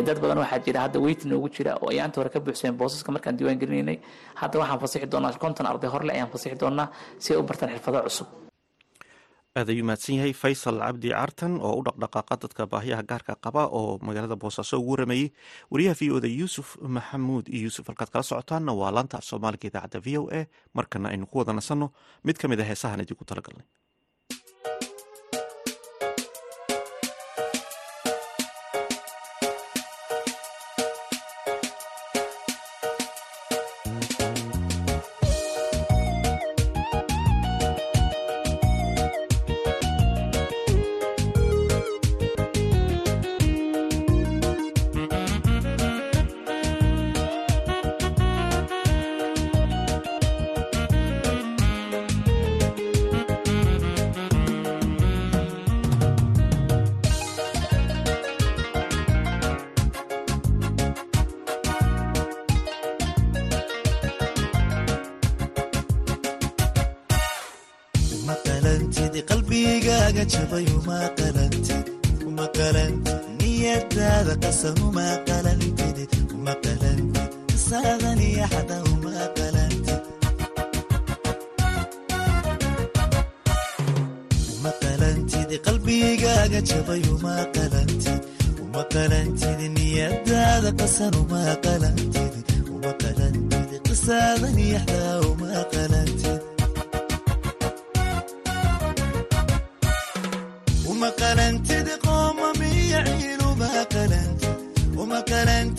dad 0.07 0.17
badan 0.23 0.37
waxaa 0.43 0.59
jira 0.65 0.79
hadda 0.85 0.99
weyti 1.05 1.25
noogu 1.31 1.49
jira 1.55 1.71
oo 1.81 1.89
ayaanta 1.93 2.17
hore 2.21 2.29
ka 2.35 2.39
buuxseen 2.39 2.73
boosaska 2.79 3.09
markaan 3.15 3.37
diiwaan 3.37 3.97
hadda 4.41 4.55
waxaan 4.61 4.79
fasixi 4.83 5.07
doonaa 5.13 5.37
konton 5.43 5.65
arday 5.71 5.89
horle 5.93 6.11
ayaan 6.15 6.29
fasixi 6.33 6.57
doonaa 6.61 6.87
si 7.23 7.33
ay 7.33 7.39
u 7.39 7.43
bartaan 7.49 7.71
xirfado 7.73 8.01
cusub. 8.07 8.27
Aad 9.57 9.69
ayuu 9.73 9.85
mahadsan 9.89 10.15
yahay 10.19 10.33
faysal 10.41 10.77
cabdi 10.79 11.09
cartan 11.09 11.53
oo 11.67 11.73
u 11.79 11.83
dhaqdhaqaaqa 11.87 12.35
dadka 12.43 12.63
baahiyaha 12.73 13.03
gaarka 13.11 13.33
qaba 13.45 13.63
oo 13.79 13.97
magaalada 14.07 14.35
boosaaso 14.43 14.77
ugu 14.79 14.91
warameeyey 14.93 15.27
wariyaha 15.71 15.95
v 15.99 16.11
o 16.15 16.19
da 16.23 16.29
yuusuf 16.39 16.77
maxamuud 16.95 17.45
iyo 17.49 17.61
yuusuf 17.67 17.87
halkaad 17.89 18.09
kala 18.13 18.23
socotaanna 18.29 18.71
waa 18.81 18.91
laanta 18.95 19.17
af 19.19 19.25
soomaaliga 19.29 19.67
idaacadda 19.71 19.99
v 20.05 20.17
o 20.21 20.23
a. 20.39 20.41
Markana 20.77 21.09
aynu 21.13 21.25
ku 21.31 21.35
wada 21.41 21.53
nasanno 21.59 21.87
mid 22.23 22.37
ka 22.41 22.45
mid 22.47 22.59
a 22.61 22.63
heesahan 22.69 23.01
idinku 23.05 23.25
talagalnay 23.25 23.65
qalbigaaga 69.43 70.23
jabay 70.33 70.65
uma 70.77 70.99
qalantid 71.17 71.85
uma 72.27 72.45
qalantid 72.57 73.21
niyadaada 73.39 74.33
qasan 74.43 74.75
uma 74.87 75.05
qalantid 75.27 75.97
uma 76.35 76.53
qalantid 76.63 77.29
qisaadan 77.51 78.19
iyo 78.29 78.45
xada 78.53 78.77
uma 78.93 79.15
qalantid 79.37 80.01
uma 84.57 84.71
qalantid 84.83 85.49
qalbigaaga 85.67 86.59
jabay 86.69 87.01
uma 87.15 87.35
qalantid 87.55 88.21
uma 88.63 88.83
qalantid 88.93 89.59
niyadaada 89.77 90.69
qasan 90.79 91.13
uma 91.23 91.43
qalantid 91.65 92.33
uma 92.75 92.91
qalantid 93.03 93.71
qisaadan 93.87 94.57
iyo 94.67 94.79
xada 94.87 95.11
uma 95.31 95.53
qalantid 95.73 96.38
كلنت 101.49 101.71
دقوم 101.71 102.35
ميعيل 102.59 103.43
وما 103.45 103.83
كلنت 103.83 104.43
وما 104.97 105.19
كلنت 105.19 105.78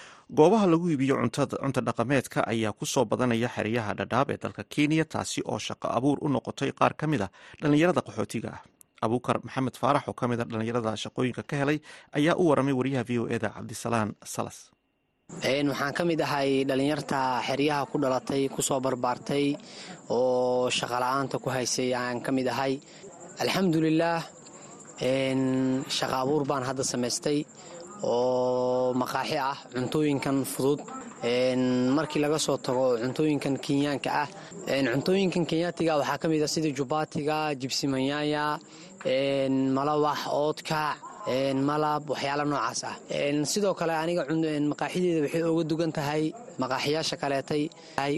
goobaha 0.37 0.65
lagu 0.71 0.85
iibiyo 0.91 1.15
cunta 1.21 1.81
dhaqameedka 1.87 2.39
ayaa 2.51 2.71
ku 2.79 2.85
soo 2.93 3.05
badanaya 3.11 3.49
xeryaha 3.55 3.91
dhadhaab 3.99 4.27
ee 4.33 4.37
dalka 4.43 4.63
kenya 4.73 5.05
taasi 5.13 5.39
oo 5.51 5.59
shaqo 5.67 5.87
abuur 5.97 6.17
u 6.25 6.27
noqotay 6.35 6.71
qaar 6.79 6.93
ka 6.99 7.05
mid 7.11 7.21
a 7.21 7.27
dhallinyarada 7.61 8.01
qaxootiga 8.07 8.49
ah. 8.57 8.61
Abuukar 9.05 9.37
maxamed 9.45 9.75
faarax 9.81 10.03
oo 10.09 10.13
ka 10.19 10.25
mid 10.31 10.39
a 10.39 10.45
dhallinyarada 10.49 10.91
shaqooyinka 11.03 11.43
ka 11.49 11.55
helay 11.61 11.77
ayaa 12.17 12.35
u 12.41 12.43
waramay 12.49 12.73
wariyaha 12.79 13.03
v 13.09 13.11
o 13.19 13.23
eda 13.35 13.49
cabdisalaan 13.55 14.09
salas. 14.33 14.57
Waxaan 15.31 15.93
ka 15.97 16.03
mid 16.09 16.19
ahay 16.27 16.49
dhallinyarta 16.69 17.19
xeryaha 17.47 17.83
ku 17.91 17.95
dhalatay 18.03 18.43
ku 18.55 18.61
soo 18.67 18.79
barbaartay 18.85 19.45
oo 20.15 20.69
shaqala-aanta 20.77 21.35
ku 21.43 21.49
haysay 21.55 21.89
aan 22.01 22.17
ka 22.25 22.31
mid 22.37 22.47
ahay. 22.53 22.73
Alxamdulilaah 23.43 24.21
shaqa 25.97 26.15
abuur 26.23 26.43
baan 26.49 26.63
hadda 26.69 26.83
samaystay 26.93 27.39
oo 28.03 28.93
maqaaxi 29.01 29.37
ah 29.37 29.57
cuntooyinkan 29.73 30.37
fudud 30.53 30.79
markii 31.97 32.21
laga 32.23 32.39
soo 32.45 32.57
tago 32.57 32.97
cuntooyinkan 33.03 33.55
kenyaanka 33.65 34.09
ah. 34.23 34.27
Cuntooyinkan 34.93 35.45
kenyaatiga 35.49 35.97
waxaa 36.01 36.17
ka 36.21 36.27
mid 36.31 36.41
ah 36.45 36.51
sida 36.53 36.69
jubaatiga 36.77 37.37
jibsimanyaaya 37.61 38.45
malawax 39.77 40.19
oodkac 40.41 40.97
malab 41.69 42.03
waxyaala 42.09 42.43
noocaas 42.51 42.81
ah. 42.89 42.95
Sidoo 43.51 43.73
kale 43.79 43.93
aniga 44.03 44.23
maqaaxideeda 44.71 45.21
waxay 45.25 45.43
oga 45.51 45.63
dugan 45.69 45.91
tahay 45.97 46.23
maqaaxiyaasha 46.61 47.15
kaleetay. 47.21 47.63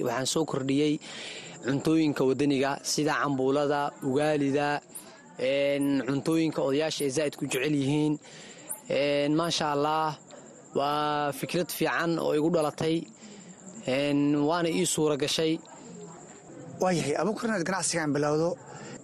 Waxaan 0.08 0.28
soo 0.34 0.46
kordhiyey 0.52 0.94
cuntooyinka 1.66 2.22
wadaniga 2.30 2.72
sida 2.92 3.14
cambuulada 3.22 3.82
ugaalida 4.08 4.68
cuntooyinka 6.08 6.60
odayaasha 6.68 7.02
ay 7.06 7.12
zaa'id 7.18 7.36
ku 7.40 7.46
jecel 7.52 7.76
yihiin 7.82 8.14
maasha 8.90 9.72
allah 9.76 10.18
waa 10.76 11.32
fikrad 11.32 11.70
fiican 11.72 12.20
oo 12.20 12.34
igu 12.36 12.50
dhalatay. 12.56 12.96
Waana 14.50 14.70
ii 14.70 14.86
suura 14.86 15.16
gashay. 15.18 15.60
Waayahay 16.82 17.16
abuukar 17.22 17.48
inaad 17.50 17.64
ganacsigaan 17.70 18.12
bilowdo 18.16 18.50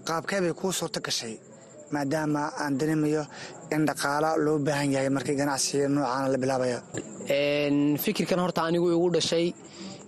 qaabkee 0.08 0.39
bay 0.42 0.54
kuu 0.54 0.72
suurto 0.72 1.00
gashay 1.00 1.36
maadaama 1.94 2.42
aan 2.62 2.78
dareemayo 2.80 3.24
in 3.72 3.86
dhaqaalo 3.88 4.38
loo 4.46 4.58
baahan 4.68 4.92
yahay 4.96 5.10
markii 5.10 5.36
ganacsiga 5.42 5.88
noocaana 5.88 6.28
la 6.34 6.38
bilaabayo 6.44 6.80
fikirkan 8.04 8.39
horta 8.44 8.62
anigu 8.68 8.88
igu 8.96 9.08
dhashay 9.15 9.46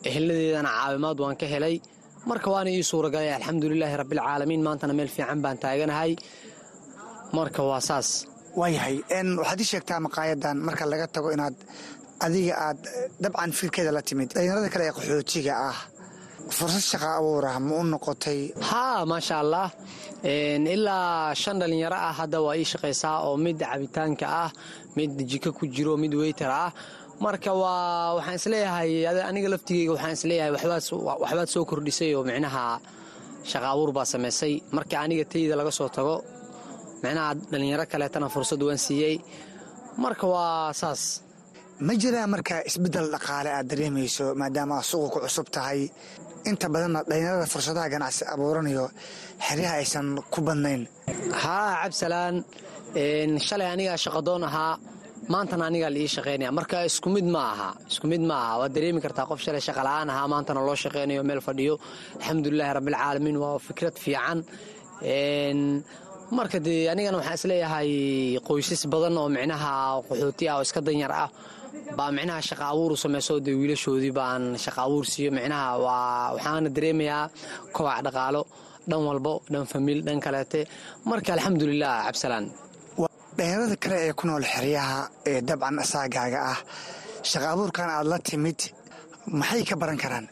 eheladeedana 0.07 0.69
caawimaad 0.77 1.17
waan 1.23 1.35
ka 1.41 1.45
helay. 1.53 1.75
Marka 2.29 2.47
waana 2.53 2.69
ii 2.71 2.83
suuragalay 2.91 3.31
alxamdulilaahi 3.37 3.95
rabbilcaalamiin 4.01 4.61
maantana 4.67 4.93
meel 4.93 5.07
fiican 5.15 5.39
baan 5.43 5.57
taaganahay. 5.63 6.11
Marka 7.37 7.61
waa 7.69 7.81
saas 7.89 8.07
waayahay 8.59 8.95
waxaad 9.41 9.59
ii 9.63 9.69
sheegtaa 9.71 9.99
maqaayadan 10.07 10.57
marka 10.67 10.83
laga 10.91 11.07
tago 11.15 11.29
inaad 11.35 11.55
adiga 12.25 12.53
aad 12.67 12.79
dabcan 13.23 13.51
fikirkeeda 13.57 13.91
la 13.97 14.01
timid. 14.07 14.29
Dhalinyarada 14.35 14.69
kale 14.73 14.83
ee 14.89 14.93
qaxootiga 14.97 15.53
ah 15.69 15.77
fursad 16.57 16.83
shaqa 16.91 17.07
abuur 17.19 17.45
ah 17.51 17.57
ma 17.67 17.73
u 17.81 17.83
noqotay? 17.93 18.39
Haa 18.69 18.99
maasha 19.11 19.35
allah. 19.43 19.67
Ilaa 20.75 21.33
shan 21.41 21.55
dhallinyaro 21.61 21.97
ah 22.07 22.13
hadda 22.19 22.37
waa 22.45 22.55
ii 22.61 22.67
shaqaysaa 22.73 23.15
oo 23.27 23.35
mid 23.45 23.57
cabitaanka 23.71 24.25
ah 24.43 24.49
mid 24.97 25.11
jiko 25.29 25.49
ku 25.57 25.63
jiro 25.75 25.93
mid 26.03 26.13
weyter 26.21 26.51
ah. 26.63 26.71
Marka 27.23 27.51
waa 27.61 28.15
waxaan 28.17 28.35
is 28.39 28.45
leeyahay 28.53 28.91
aniga 29.29 29.49
laftigeyga 29.53 29.91
waxaan 29.95 30.13
is 30.17 30.23
leeyahay 30.29 30.51
waxbaad 30.55 31.49
soo 31.53 31.63
kordhisay 31.69 32.11
oo 32.17 32.23
micnaha 32.29 32.63
shaqa 33.51 33.67
abuur 33.73 33.91
baa 33.97 34.05
samaysay. 34.13 34.53
Marka 34.75 34.95
aniga 35.03 35.25
tayda 35.31 35.55
laga 35.59 35.71
soo 35.79 35.89
tago 35.97 36.15
micnaha 37.03 37.29
dhallinyaro 37.51 37.85
kaleetana 37.91 38.27
fursad 38.35 38.61
waan 38.67 38.79
siiyey. 38.85 39.15
Marka 40.03 40.25
waa 40.33 40.73
saas. 40.81 41.01
Ma 41.87 41.93
jiraa 42.01 42.27
marka 42.33 42.55
isbeddel 42.69 43.07
dhaqaale 43.13 43.49
aad 43.57 43.67
dareemayso 43.71 44.25
maadaama 44.41 44.73
aad 44.79 44.87
suuqa 44.91 45.09
ku 45.13 45.19
cusub 45.25 45.47
tahay. 45.55 45.81
Inta 46.49 46.67
badanna 46.73 46.99
dhalinyarada 47.09 47.45
fursadaha 47.53 47.87
ganacsi 47.93 48.23
abuuranayo 48.33 48.85
xeryaha 49.47 49.75
aysan 49.81 50.07
ku 50.33 50.39
badnayn. 50.47 50.81
Haa 51.43 51.71
cabsalaan 51.83 52.35
shalay 53.47 53.67
anigaa 53.73 53.97
shaqadoon 54.05 54.43
ahaa. 54.49 54.73
Maantana 55.33 55.63
anigaa 55.69 55.91
la 55.95 55.99
ii 56.03 56.09
shaqaynaya 56.15 56.51
marka 56.59 56.77
isku 56.89 57.07
mid 57.15 57.27
ma 57.35 57.41
aha 57.53 57.69
isku 57.91 58.05
mid 58.11 58.23
ma 58.29 58.35
aha. 58.43 58.53
Waad 58.61 58.71
dareemi 58.75 58.99
kartaa 59.05 59.25
qof 59.29 59.39
shalay 59.45 59.61
shaqala'aan 59.67 60.07
ahaa 60.13 60.27
maantana 60.33 60.61
loo 60.67 60.77
shaqaynayo 60.83 61.21
meel 61.29 61.41
fadhiyo. 61.47 61.73
Alxamdulilaahi 62.19 62.73
rabbilcaalamiin 62.77 63.37
waa 63.43 63.55
fikrad 63.67 63.95
fiican 64.03 64.37
marka 66.37 66.57
dee 66.65 66.87
anigana 66.91 67.17
waxaan 67.19 67.37
is 67.39 67.45
leeyahay 67.51 67.89
qoysas 68.47 68.81
badan 68.93 69.15
oo 69.21 69.27
micnaha 69.35 69.71
qaxooti 70.07 70.43
ah 70.51 70.55
oo 70.57 70.63
iska 70.67 70.79
danyar 70.87 71.11
ah. 71.23 71.29
Baa 71.97 72.11
micnaha 72.17 72.41
shaqa 72.49 72.63
abuur 72.71 72.91
u 72.95 72.97
samayso 73.03 73.33
dee 73.45 73.55
wiilashoodii 73.59 74.13
baan 74.19 74.43
shaqa 74.63 74.79
abuur 74.87 75.05
siiyo. 75.11 75.29
Micnaha 75.37 75.69
waa 75.85 76.33
waxaana 76.35 76.69
dareemayaa 76.75 77.23
kobac 77.75 77.99
dhaqaalo 78.05 78.41
dhan 78.89 79.01
walbo 79.07 79.33
dhan 79.51 79.65
famiil 79.71 79.99
dhan 80.07 80.19
kaleete. 80.25 80.59
Marka 81.09 81.29
alxamdulilah 81.35 81.93
cabsalaan 82.07 82.45
dhalinyarada 83.37 83.75
kale 83.83 83.97
ee 84.07 84.13
ku 84.19 84.23
nool 84.27 84.43
xeryaha 84.53 84.99
ee 85.29 85.39
dabcan 85.47 85.75
asaagaaga 85.83 86.39
ah 86.53 86.59
shaqa 87.31 87.47
abuurkan 87.53 87.89
aad 87.95 88.07
la 88.11 88.17
timid 88.27 88.59
maxay 89.39 89.63
ka 89.69 89.75
baran 89.81 89.97
karaan? 90.03 90.25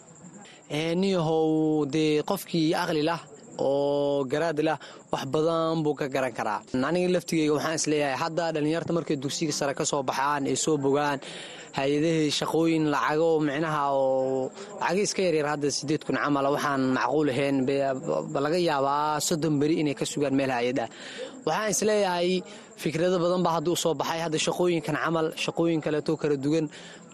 Niyahow 1.01 1.85
dee 1.93 2.21
qofkii 2.29 2.73
aqli 2.81 3.01
lah 3.09 3.19
oo 3.67 4.24
garaad 4.32 4.60
lah 4.67 4.78
wax 5.12 5.24
badan 5.34 5.84
buu 5.84 5.95
ka 6.00 6.06
garan 6.15 6.34
karaa. 6.38 6.60
Aniga 6.89 7.10
laftigeyga 7.15 7.54
waxaan 7.58 7.76
is 7.80 7.86
leeyahay 7.91 8.17
hadda 8.24 8.45
dhallinyarta 8.56 8.91
markay 8.98 9.17
dugsiga 9.24 9.54
sare 9.60 9.74
ka 9.80 9.84
soo 9.91 10.02
baxaan 10.10 10.41
ay 10.52 10.56
soo 10.65 10.78
bogaan 10.86 11.19
hay'adahii 11.78 12.32
shaqooyin 12.39 12.84
lacago 12.93 13.30
micnaha 13.48 13.82
oo 13.93 14.50
lacaga 14.82 15.02
iska 15.08 15.22
yaryar 15.28 15.48
hadda 15.54 15.67
sideed 15.78 16.02
kun 16.08 16.17
camala 16.24 16.50
waxaan 16.56 16.82
macquul 16.98 17.28
ahayn 17.34 17.56
laga 18.45 18.58
yaabaa 18.69 19.19
soddon 19.28 19.56
beri 19.62 19.76
inay 19.82 19.95
ka 20.00 20.06
sugaan 20.12 20.34
meel 20.39 20.52
hay'ad 20.58 20.80
ah 20.86 20.89
waxaan 21.48 21.69
is 21.74 21.82
leeyahay 21.89 22.32
fikrado 22.83 23.17
badan 23.23 23.41
baa 23.45 23.53
hadda 23.57 23.69
u 23.71 23.75
soo 23.83 23.93
baxay. 24.01 24.19
Hadda 24.25 24.37
shaqooyinkan 24.47 24.95
camal 25.03 25.27
shaqooyin 25.45 25.81
kaleeto 25.85 26.11
kala 26.21 26.35
duwan. 26.45 26.65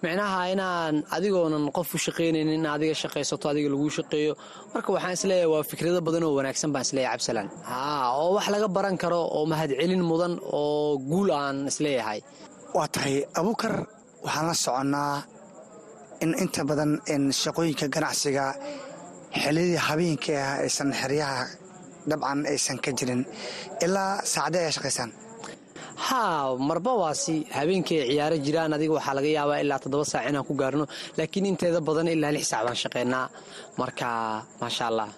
Micnaha 0.04 0.39
inaan 0.54 0.95
adigoonan 1.15 1.65
qof 1.78 1.89
u 1.95 1.97
shaqaynaynin 2.06 2.54
in 2.60 2.65
adiga 2.75 2.95
shaqaysato 3.04 3.45
adiga 3.51 3.69
laguu 3.73 3.89
shaqeeyo. 3.97 4.34
Marka 4.73 4.89
waxaan 4.95 5.13
is 5.17 5.23
leeyahay 5.30 5.49
waa 5.54 5.63
fikrado 5.71 5.99
badan 6.08 6.23
oo 6.28 6.34
wanaagsan 6.39 6.69
baan 6.73 6.84
is 6.88 6.91
leeyahay 6.97 7.15
cabsalaan. 7.17 7.47
Haa 7.71 8.04
oo 8.21 8.30
wax 8.38 8.45
laga 8.54 8.67
baran 8.78 8.95
karo 9.04 9.19
oo 9.38 9.43
mahadcelin 9.51 10.04
mudan 10.12 10.34
oo 10.60 10.97
guul 11.10 11.30
aan 11.41 11.58
is 11.71 11.78
leeyahay 11.86 12.19
waa 12.78 12.88
tahay 12.93 13.15
abuukar 13.39 13.73
waxaan 14.25 14.45
la 14.49 14.56
soconnaa 14.65 15.15
in 16.23 16.32
inta 16.43 16.62
badan 16.69 16.91
shaqooyinka 17.43 17.86
ganacsiga 17.95 18.45
xiliyadii 19.41 19.80
habeenkii 19.88 20.38
ah 20.45 20.54
aysan 20.65 20.89
xeryaha 21.01 21.41
dabcan 22.10 22.39
aysan 22.51 22.78
ka 22.84 22.91
jirin 22.97 23.21
ilaa 23.86 24.12
saacadee 24.34 24.62
ayaa 24.63 24.75
shaqaysaan 24.78 25.12
haa 25.96 26.56
marba 26.60 26.94
waasi 27.02 27.46
habeenkii 27.58 28.00
ay 28.02 28.10
ciyaaro 28.12 28.38
jiraan. 28.46 28.74
Adiga 28.74 28.94
waxaa 28.98 29.16
laga 29.18 29.30
yaabaa 29.38 29.60
ilaa 29.64 29.80
toddoba 29.84 30.06
saac 30.06 30.28
inaan 30.30 30.46
ku 30.48 30.54
gaarno 30.62 30.86
laakiin 31.18 31.46
inteeda 31.52 31.80
badan 31.82 32.08
ilaa 32.08 32.32
lix 32.36 32.46
saac 32.52 32.64
baan 32.68 32.76
shaqaynaa 32.84 33.26
marka 33.80 34.08
maasha 34.62 34.84
allah 34.92 35.10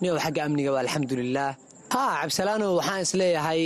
niyow 0.00 0.16
xagga 0.24 0.40
amniga 0.46 0.70
alxamdulilaah 0.82 1.52
haa 1.94 2.12
cabsalaano 2.22 2.66
waxaan 2.78 3.00
is 3.06 3.12
leeyahay 3.20 3.62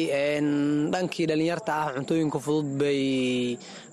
dhankii 0.92 1.26
dhallinyarta 1.30 1.72
ah 1.82 1.88
cuntooyinka 1.96 2.38
fudud 2.44 2.68
bay 2.80 3.00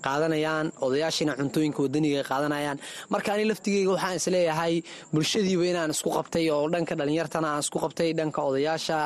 qaadanayaan 0.06 0.66
odayaashiina 0.86 1.32
cuntooyinka 1.40 1.80
wadaniga 1.84 2.22
qaadanayaan. 2.30 2.78
Marka 3.12 3.28
ani 3.34 3.44
laftigeyga 3.50 3.90
waxaan 3.96 4.16
is 4.20 4.26
leeyahay 4.34 4.74
bulshadiiba 5.14 5.64
inaan 5.72 5.90
isku 5.96 6.10
qabtay 6.16 6.44
oo 6.54 6.64
dhanka 6.74 6.94
dhallinyartana 7.00 7.48
aan 7.54 7.62
isku 7.66 7.78
qabtay 7.84 8.10
dhanka 8.18 8.40
odayaasha 8.50 8.98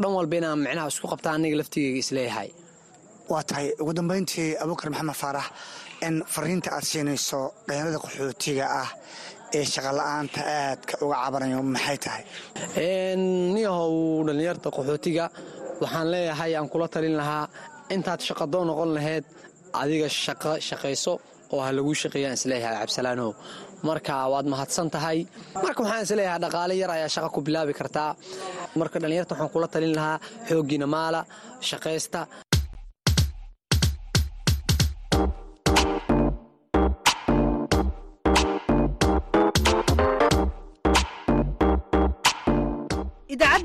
dhan 0.00 0.12
walba 0.18 0.34
inaan 0.40 0.58
micnaha 0.66 0.88
isku 0.92 1.06
qabta 1.12 1.28
aniga 1.36 1.56
laftigeyga 1.60 1.98
is 2.04 2.10
leeyahay 2.16 2.50
waa 3.30 3.42
tahay 3.48 3.66
ugu 3.82 3.92
dambayntii 3.98 4.48
abuukar 4.62 4.88
maxamed 4.92 5.16
faarax 5.22 5.46
in 6.06 6.14
fariinta 6.34 6.68
aad 6.76 6.84
siinayso 6.90 7.40
dhalinyarada 7.66 7.98
qaxootiga 8.04 8.64
ah 8.82 8.90
ee 9.58 9.64
shaqola'aanta 9.74 10.40
aadka 10.60 10.94
uga 11.04 11.16
cabanayo 11.24 11.60
maxay 11.74 11.98
tahay? 12.04 12.22
Niyahow 13.54 13.94
dhallinyarta 14.26 14.68
qaxootiga 14.76 15.24
waxaan 15.82 16.06
leeyahay 16.14 16.52
aan 16.58 16.68
kula 16.72 16.86
talin 16.94 17.16
lahaa 17.20 17.44
intaad 17.94 18.20
shaqadoo 18.28 18.64
noqon 18.70 18.90
lahayd 18.96 19.24
adiga 19.80 20.08
shaqayso 20.68 21.12
oo 21.54 21.60
ha 21.64 21.68
laguu 21.78 21.94
shaqeeyaan 22.02 22.34
is 22.38 22.44
leeyahay 22.50 22.76
cabsalaanow 22.82 23.30
marka 23.82 24.14
waad 24.32 24.46
mahadsan 24.46 24.90
tahay. 24.90 25.26
Marka 25.54 25.82
waxaan 25.82 26.02
is 26.02 26.10
leeyahay 26.18 26.40
dhaqaale 26.44 26.74
yar 26.82 26.90
ayaa 26.96 27.08
shaqa 27.08 27.28
ku 27.34 27.40
bilaabi 27.46 27.72
kartaa 27.80 28.16
marka 28.80 28.98
dhallinyarta 29.02 29.32
waxaan 29.34 29.50
kula 29.54 29.68
talin 29.68 29.94
lahaa 29.98 30.18
xooggiina 30.48 30.86
maala 30.86 31.20
shaqaysta 31.60 32.20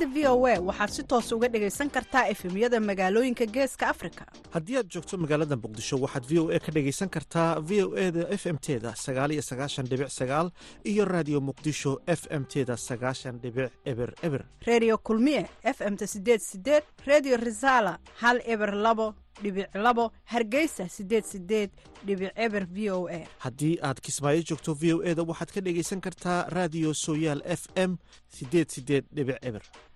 idaacadda 0.01 0.13
v 0.13 0.27
o 0.27 0.45
a 0.45 0.59
waxaad 0.59 0.89
si 0.89 1.03
toos 1.03 1.31
uga 1.31 1.47
dhegaysan 1.47 1.89
kartaa 1.89 2.27
efemyada 2.29 2.79
magaalooyinka 2.79 3.45
geeska 3.45 3.89
afrika. 3.89 4.25
Haddii 4.53 4.77
aad 4.77 4.89
joogto 4.89 5.17
magaalada 5.17 5.55
muqdisho 5.55 5.97
waxaad 5.99 6.25
v 6.25 6.39
o 6.39 6.49
a 6.49 6.59
ka 6.59 6.71
dhegaysan 6.71 7.09
kartaa 7.09 7.59
v 7.61 7.83
o 7.83 7.95
e 7.97 8.11
da 8.11 8.27
f 8.29 8.45
m 8.47 8.57
teda 8.57 8.95
sagaaliyo 8.95 9.41
sagaashan 9.41 9.85
dhibic 9.85 10.09
sagaal 10.09 10.51
iyo 10.83 11.05
raadiyo 11.05 11.41
muqdisho 11.41 12.01
f 12.07 12.27
m 12.29 12.45
teda 12.45 12.77
sagaashan 12.77 13.39
dhibic 13.39 13.71
eber 13.85 14.13
eber. 14.23 14.45
Reediyo 14.65 14.97
kulmiye 14.97 15.49
f 15.63 15.81
m 15.81 15.95
ta 15.97 16.07
sideed 16.07 16.41
sideed 16.41 16.83
reediyo 17.05 17.37
risaala 17.37 17.99
hal 18.21 18.41
eber 18.45 18.73
labo 18.73 19.13
dhibic 19.41 19.69
labo 19.75 20.11
hargeysa 20.25 20.89
sideed 20.89 21.23
sideed 21.25 21.69
dhibic 22.05 22.31
eber 22.35 22.65
v 22.69 22.89
o 22.91 23.07
a. 23.07 23.25
Haddii 23.39 23.77
aad 23.81 23.99
kismaayo 24.01 24.41
joogto 24.43 24.73
v 24.73 24.93
o 24.93 25.01
e 25.03 25.15
da 25.15 25.23
waxaad 25.23 25.51
ka 25.53 25.61
dhegaysan 25.61 26.01
kartaa 26.01 26.45
raadiyo 26.49 26.93
sooyaal 26.93 27.41
f 27.45 27.67
m 27.75 27.97
sideed 28.27 28.69
sideed 28.69 29.05
dhibic 29.13 29.37
eber 29.41 29.61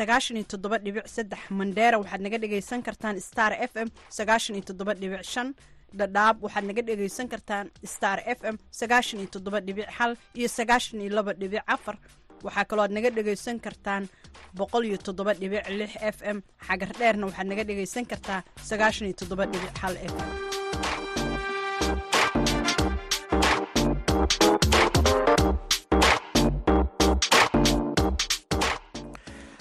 sagaashan 0.00 0.36
iyo 0.40 0.46
toddoba 0.52 0.76
dhibic 0.84 1.06
saddex 1.16 1.40
mandheera 1.58 1.96
waxaad 2.02 2.20
naga 2.26 2.38
dhegaysan 2.42 2.80
kartaan 2.86 3.16
star 3.28 3.52
f 3.70 3.72
m 3.86 3.88
sagaashan 4.18 4.54
iyo 4.56 4.64
toddoba 4.70 4.92
dhibic 5.00 5.22
shan 5.32 5.48
dhadhaab 5.98 6.36
waxaad 6.44 6.64
naga 6.70 6.82
dhegaysan 6.88 7.26
kartaan 7.32 7.66
star 7.94 8.18
f 8.38 8.40
m 8.54 8.56
sagaashan 8.80 9.18
iyo 9.22 9.28
toddoba 9.34 9.58
dhibic 9.66 9.88
hal 9.98 10.12
iyo 10.38 10.48
sagaashan 10.58 11.00
iyo 11.04 11.10
laba 11.18 11.32
dhibic 11.40 11.62
afar. 11.76 11.96
Waxaa 12.46 12.64
kaloo 12.70 12.84
aad 12.86 12.92
naga 12.96 13.10
dhegaysan 13.16 13.56
kartaan 13.66 14.02
boqol 14.58 14.84
iyo 14.88 14.98
toddoba 15.06 15.32
dhibic 15.40 15.64
lix 15.78 15.92
f 16.16 16.18
m. 16.34 16.38
Xagar 16.66 16.90
dheerna 17.00 17.24
waxaad 17.28 17.46
naga 17.50 17.64
dhegaysan 17.68 18.04
kartaa 18.12 18.40
sagaashan 18.70 19.06
iyo 19.08 19.16
toddoba 19.20 19.44
dhibic 19.52 19.74
hal 19.82 19.94
f 20.12 20.14
m 20.26 20.79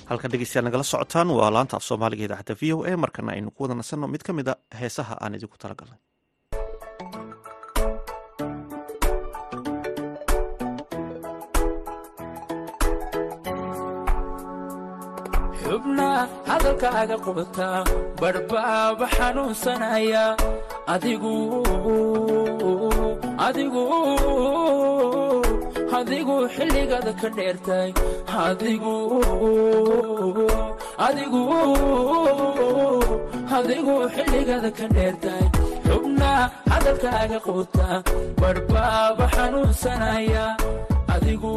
halkan 0.09 0.31
dhegeystayaal 0.33 0.65
nagala 0.67 0.85
socotaan 0.91 1.29
waa 1.39 1.49
laanta 1.55 1.75
af 1.79 1.85
soomaaliga 1.89 2.23
idaacadda 2.27 2.59
v 2.61 2.63
o 2.75 2.77
a 2.91 2.93
markana 3.03 3.31
aynu 3.35 3.49
ku 3.55 3.59
wada 3.63 3.75
nasanno 3.79 4.05
mid 4.13 4.21
ka 4.27 4.31
mid 4.39 4.47
a 4.51 4.55
heesaha 4.81 5.13
aan 5.23 5.35
idinku 5.37 5.57
badhbaaba 18.21 19.05
xanuunsanaya 19.17 20.25
adigu 20.93 21.35
adigu 23.47 23.83
adigu 25.99 26.35
xilligaada 26.55 27.13
ka 27.21 27.29
dheertay. 27.37 27.89
Adigu 33.57 33.95
xilligaada 34.15 34.71
ka 34.79 34.87
dheertay. 34.95 35.43
Xubna 35.87 36.31
hadalkaaga 36.71 37.39
qubta 37.47 37.87
badhbaaba 38.41 39.25
xanuunsanaya. 39.35 40.45
Adigu 41.15 41.53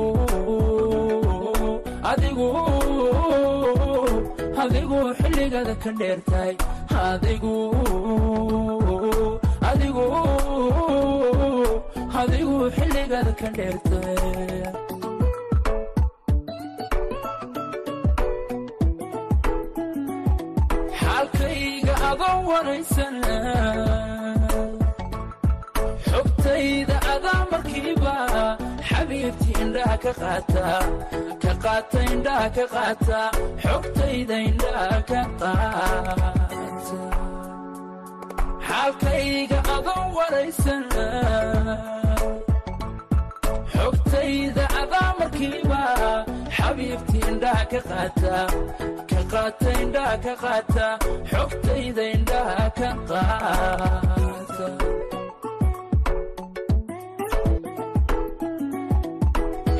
xilligaada 5.20 5.74
ka 5.82 5.90
dheertay 6.00 6.52
adigu 12.22 12.56
xilligaada 12.76 13.32
ka 13.40 13.48
dheertay 13.56 14.60
xaalkayga 21.00 21.94
adoo 22.10 22.38
waraysan 22.50 23.16
xogtayda 26.08 26.96
adaa 27.14 27.40
markiiba 27.52 28.14
xabiibtii 28.88 29.56
indhaha 29.64 29.96
ka 30.04 30.12
qaata 30.22 30.66
ka 31.42 31.52
qaata 31.64 31.98
indhaha 32.12 32.48
ka 32.56 32.64
qaata 32.74 33.20
xogtayda 33.64 34.36
indhaha 34.50 34.98
ka 35.10 35.22
qaata 35.40 36.30
xaalkayga 38.68 39.58
adoo 39.76 40.04
waraysan 40.18 40.84
xogtayda 44.12 44.64
adaa 44.82 45.10
markiiba 45.18 45.80
xabiibtii 46.56 47.22
indhaha 47.30 47.64
ka 47.72 47.80
qaata 47.90 48.40
ka 49.10 49.20
qaata 49.32 49.70
indhaha 49.82 50.16
ka 50.24 50.34
qaata 50.42 50.86
xogtayda 51.30 52.04
indhaha 52.16 52.66
ka 52.78 52.90
qaata 53.08 54.68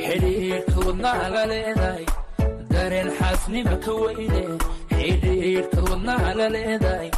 xidhiidhka 0.04 0.78
wadnaha 0.86 1.26
la 1.34 1.42
leedahay 1.52 2.04
dareen 2.72 3.08
xaasnima 3.18 3.74
ka 3.84 3.92
weyne 4.02 4.42
xidhiidhka 4.96 5.80
wadnaha 5.90 6.30
la 6.40 6.46
leedahay 6.56 7.10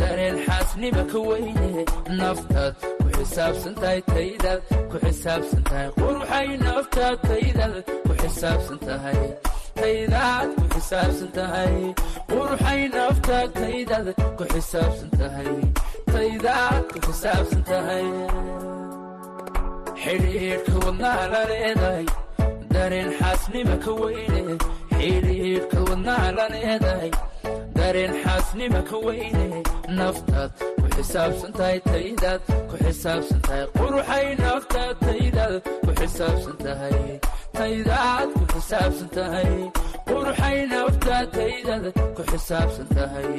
dareen 0.00 0.36
xaasnima 0.46 1.02
ka 1.12 1.18
weyne 1.28 1.70
naftaad 2.18 2.74
ku 3.14 3.20
xisaabsan 3.22 3.74
tahay 3.80 4.00
taydaad 4.12 4.60
ku 4.90 4.96
xisaabsan 5.04 5.62
tahay 5.70 5.88
quruxay 5.98 6.48
naftaad 6.64 7.16
taydaad 7.28 7.74
ku 8.06 8.12
xisaabsan 8.22 8.78
tahay 8.86 9.20
taydaad 9.80 10.48
ku 10.58 10.64
xisaabsan 10.74 11.30
tahay 11.38 11.74
quruxay 12.30 12.80
naftaad 12.96 13.48
taydaad 13.60 14.06
ku 14.38 14.44
xisaabsan 14.52 15.10
tahay 15.20 15.52
taydaad 16.12 16.82
ku 16.92 16.98
xisaabsan 17.06 17.62
tahay. 17.70 18.06
Xidhiidhka 20.02 20.74
wadnaha 20.84 21.24
la 21.32 21.42
leedahay 21.50 22.06
dareen 22.74 23.10
xaasnima 23.18 23.76
ka 23.84 23.92
weyne. 24.02 24.42
Xidhiidhka 24.98 25.78
wadnaha 25.88 26.28
la 26.38 26.46
leedahay 26.54 27.10
dareen 27.78 28.12
xaasnima 28.24 28.80
ka 28.90 28.96
weyne. 29.06 29.46
Naftaad 29.98 30.50
ku 30.94 31.00
xisaabsan 31.02 31.52
tahay 31.58 31.78
taydaad 31.90 32.40
ku 32.70 32.74
xisaabsan 32.84 33.40
tahay 33.46 33.64
quruxay 33.78 34.26
naftaad 34.42 34.94
taydaad 35.06 35.54
ku 35.84 35.90
xisaabsan 36.00 36.56
tahay 36.64 36.98
taydaad 37.58 38.28
ku 38.38 38.44
xisaabsan 38.54 39.08
tahay 39.16 39.52
quruxay 40.08 40.58
naftaad 40.72 41.26
taydaad 41.36 41.84
ku 42.16 42.22
xisaabsan 42.30 42.86
tahay 42.96 43.32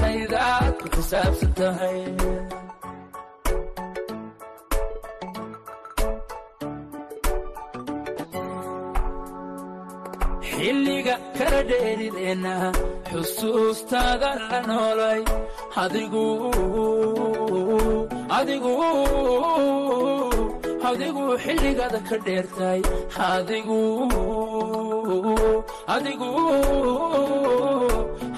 taydaad 0.00 0.72
ku 0.82 0.86
xisaabsan 0.96 1.52
tahay. 1.60 1.98
Xilliga 10.50 11.14
kala 11.38 11.60
dheerideenna 11.70 12.54
xusuustaada 13.10 14.30
la 14.50 14.58
noolay 14.68 15.20
adigu 15.84 16.26
adigu 18.38 18.72
adigu 20.90 21.24
xilligaada 21.44 22.00
ka 22.08 22.16
dheertay 22.26 22.80
adigu 23.32 23.80
adigu 25.94 26.30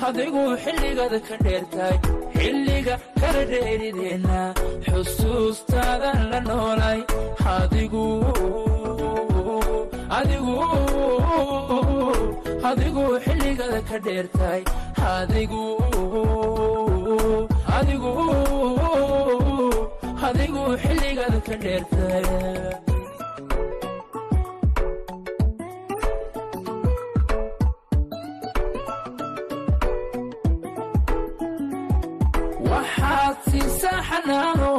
adigu 0.08 0.42
xilligaada 0.64 1.18
ka 1.28 1.36
dheertay 1.46 1.94
xilliga 2.38 2.94
kala 3.20 3.42
dheerideenna 3.52 4.40
xusuustaada 4.86 6.10
la 6.30 6.40
noolay 6.48 6.98
adigu 7.56 8.06
adigu 10.18 10.56
adigu 12.64 13.04
xilligada 13.24 13.80
ka 13.88 13.98
dheertay. 14.06 14.62
Adigu 20.28 20.62
xilligada 20.82 21.38
ka 21.46 21.56
xanaano. 34.08 34.72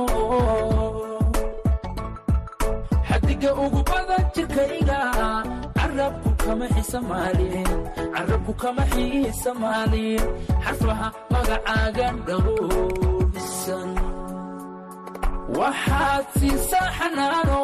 Xadiga 3.09 3.51
ugu 3.63 3.81
badan 3.89 4.23
jirkayga 4.35 4.99
carabku 8.15 8.53
kama 8.61 8.83
kama 8.83 8.83
xiisamaalin 8.93 10.21
xarfaha 10.65 11.07
magacaaga 11.33 12.07
dhowrsan 12.27 13.89
waxaad 15.57 16.25
siisaa 16.39 16.89
xanaano. 16.97 17.61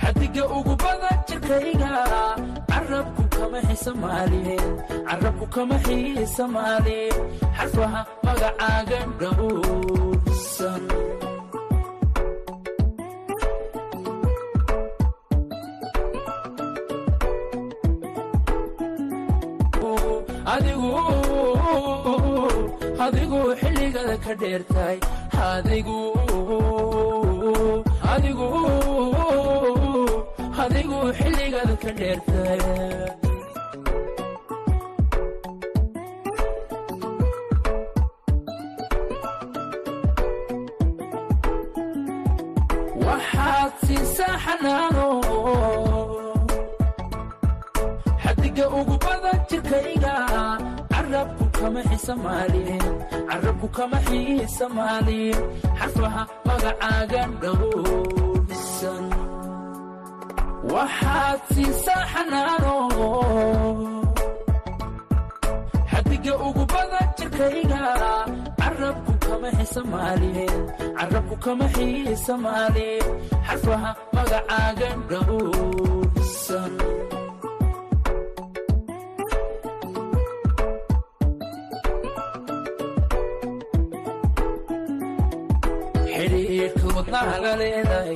Xadiga 0.00 0.44
ugu 0.56 0.74
badan 0.82 1.18
jirkayga 1.28 1.90
carabku 2.70 3.22
kama 3.36 3.58
xisamaalin 3.68 4.62
carabku 5.08 5.46
kama 5.54 5.76
xiisamaalin 5.86 7.14
xarfaha 7.58 8.00
magacaaga 8.26 9.00
dhowrsan 9.20 10.82
adigu 23.04 23.40
xilligada 23.60 24.16
ka 24.24 24.32
dheertay 24.42 24.96
adigu 30.64 30.98
xilligada 31.18 31.74
ka 31.82 31.90
dheertay 32.00 32.60
kama 51.94 52.02
xisamaalin 52.02 52.82
carabku 53.30 53.68
kama 53.76 53.98
xiisamaalin 54.06 55.36
xarfaha 55.78 56.22
magacaaga 56.46 57.22
dhowrsan 57.42 59.04
waxaad 60.72 61.38
siisaa 61.54 62.04
xanaano 62.12 62.74
xadiga 65.90 66.34
ugu 66.46 66.64
badan 66.72 67.06
jirkayga 67.18 67.82
carabku 68.60 69.12
kama 69.26 69.48
xisamaalin 69.58 70.52
carabku 70.98 71.36
kama 71.44 71.66
xiisamaalin 71.76 73.04
xarfaha 73.46 73.90
magacaaga 74.16 74.90
dhowrsan 75.10 76.72
xidhiidhka 86.64 86.96
wadnaha 86.96 87.36
la 87.44 87.52
leedahay 87.60 88.14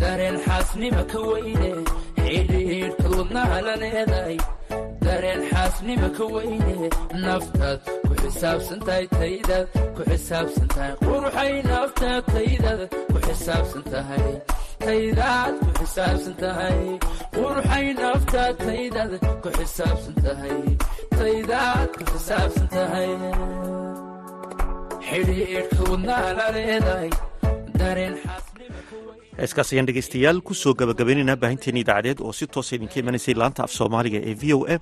dareen 0.00 0.36
xaasnima 0.46 1.02
ka 1.12 1.18
weyne 1.30 1.70
xidhiidhka 2.26 3.08
wadnaha 3.18 3.56
la 3.66 3.74
leedahay 3.82 4.36
dareen 5.04 5.42
xaasnima 5.50 6.08
ka 6.16 6.24
weyne 6.34 6.76
naftaad 7.24 7.80
ku 8.06 8.12
xisaabsan 8.22 8.80
tahay 8.86 9.06
taydaad 9.18 9.66
ku 9.96 10.02
xisaabsan 10.10 10.68
tahay 10.74 10.92
quruxay 11.04 11.52
naftaad 11.70 12.22
taydaad 12.34 12.80
ku 13.12 13.18
xisaabsan 13.26 13.84
tahay 13.92 14.26
taydaad 14.84 15.54
ku 15.64 15.70
xisaabsan 15.80 16.34
tahay 16.42 16.78
quruxay 17.34 17.86
naftaad 18.02 18.54
taydaad 18.66 19.12
ku 19.42 19.48
xisaabsan 19.58 20.14
tahay 20.24 20.58
taydaad 21.18 21.88
ku 21.98 22.02
xisaabsan 22.12 22.66
tahay 22.76 23.10
xidhiidhka 25.08 25.82
wadnaha 25.90 26.28
la 26.38 26.46
leedahay 26.56 27.10
heeskaas 29.38 29.72
ayaan 29.72 29.86
dhegeystayaal 29.88 30.38
ku 30.48 30.54
soo 30.62 30.74
gabagabaynaynaa 30.80 31.36
baahinteena 31.44 31.80
idaacadeed 31.82 32.18
oo 32.26 32.32
si 32.38 32.46
toosa 32.54 32.76
idinka 32.76 32.96
imanaysay 33.02 33.34
laanta 33.42 33.64
af 33.66 33.72
soomaaliga 33.78 34.18
ee 34.30 34.34
v 34.42 34.44
o 34.56 34.58
a. 34.74 34.76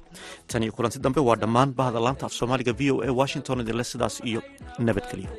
Tan 0.51 0.63
iyo 0.65 0.73
kulanti 0.77 0.99
dambe 1.05 1.21
waa 1.29 1.37
dhammaan 1.43 1.71
bahda 1.81 2.01
laanta 2.07 2.27
af 2.29 2.33
soomaaliga 2.39 2.73
v 2.81 2.91
o 2.93 2.97
a 3.09 3.11
washington 3.21 3.61
idinle 3.63 3.85
sidaas 3.93 4.17
iyo 4.31 4.41
nabadgelyo 4.87 5.31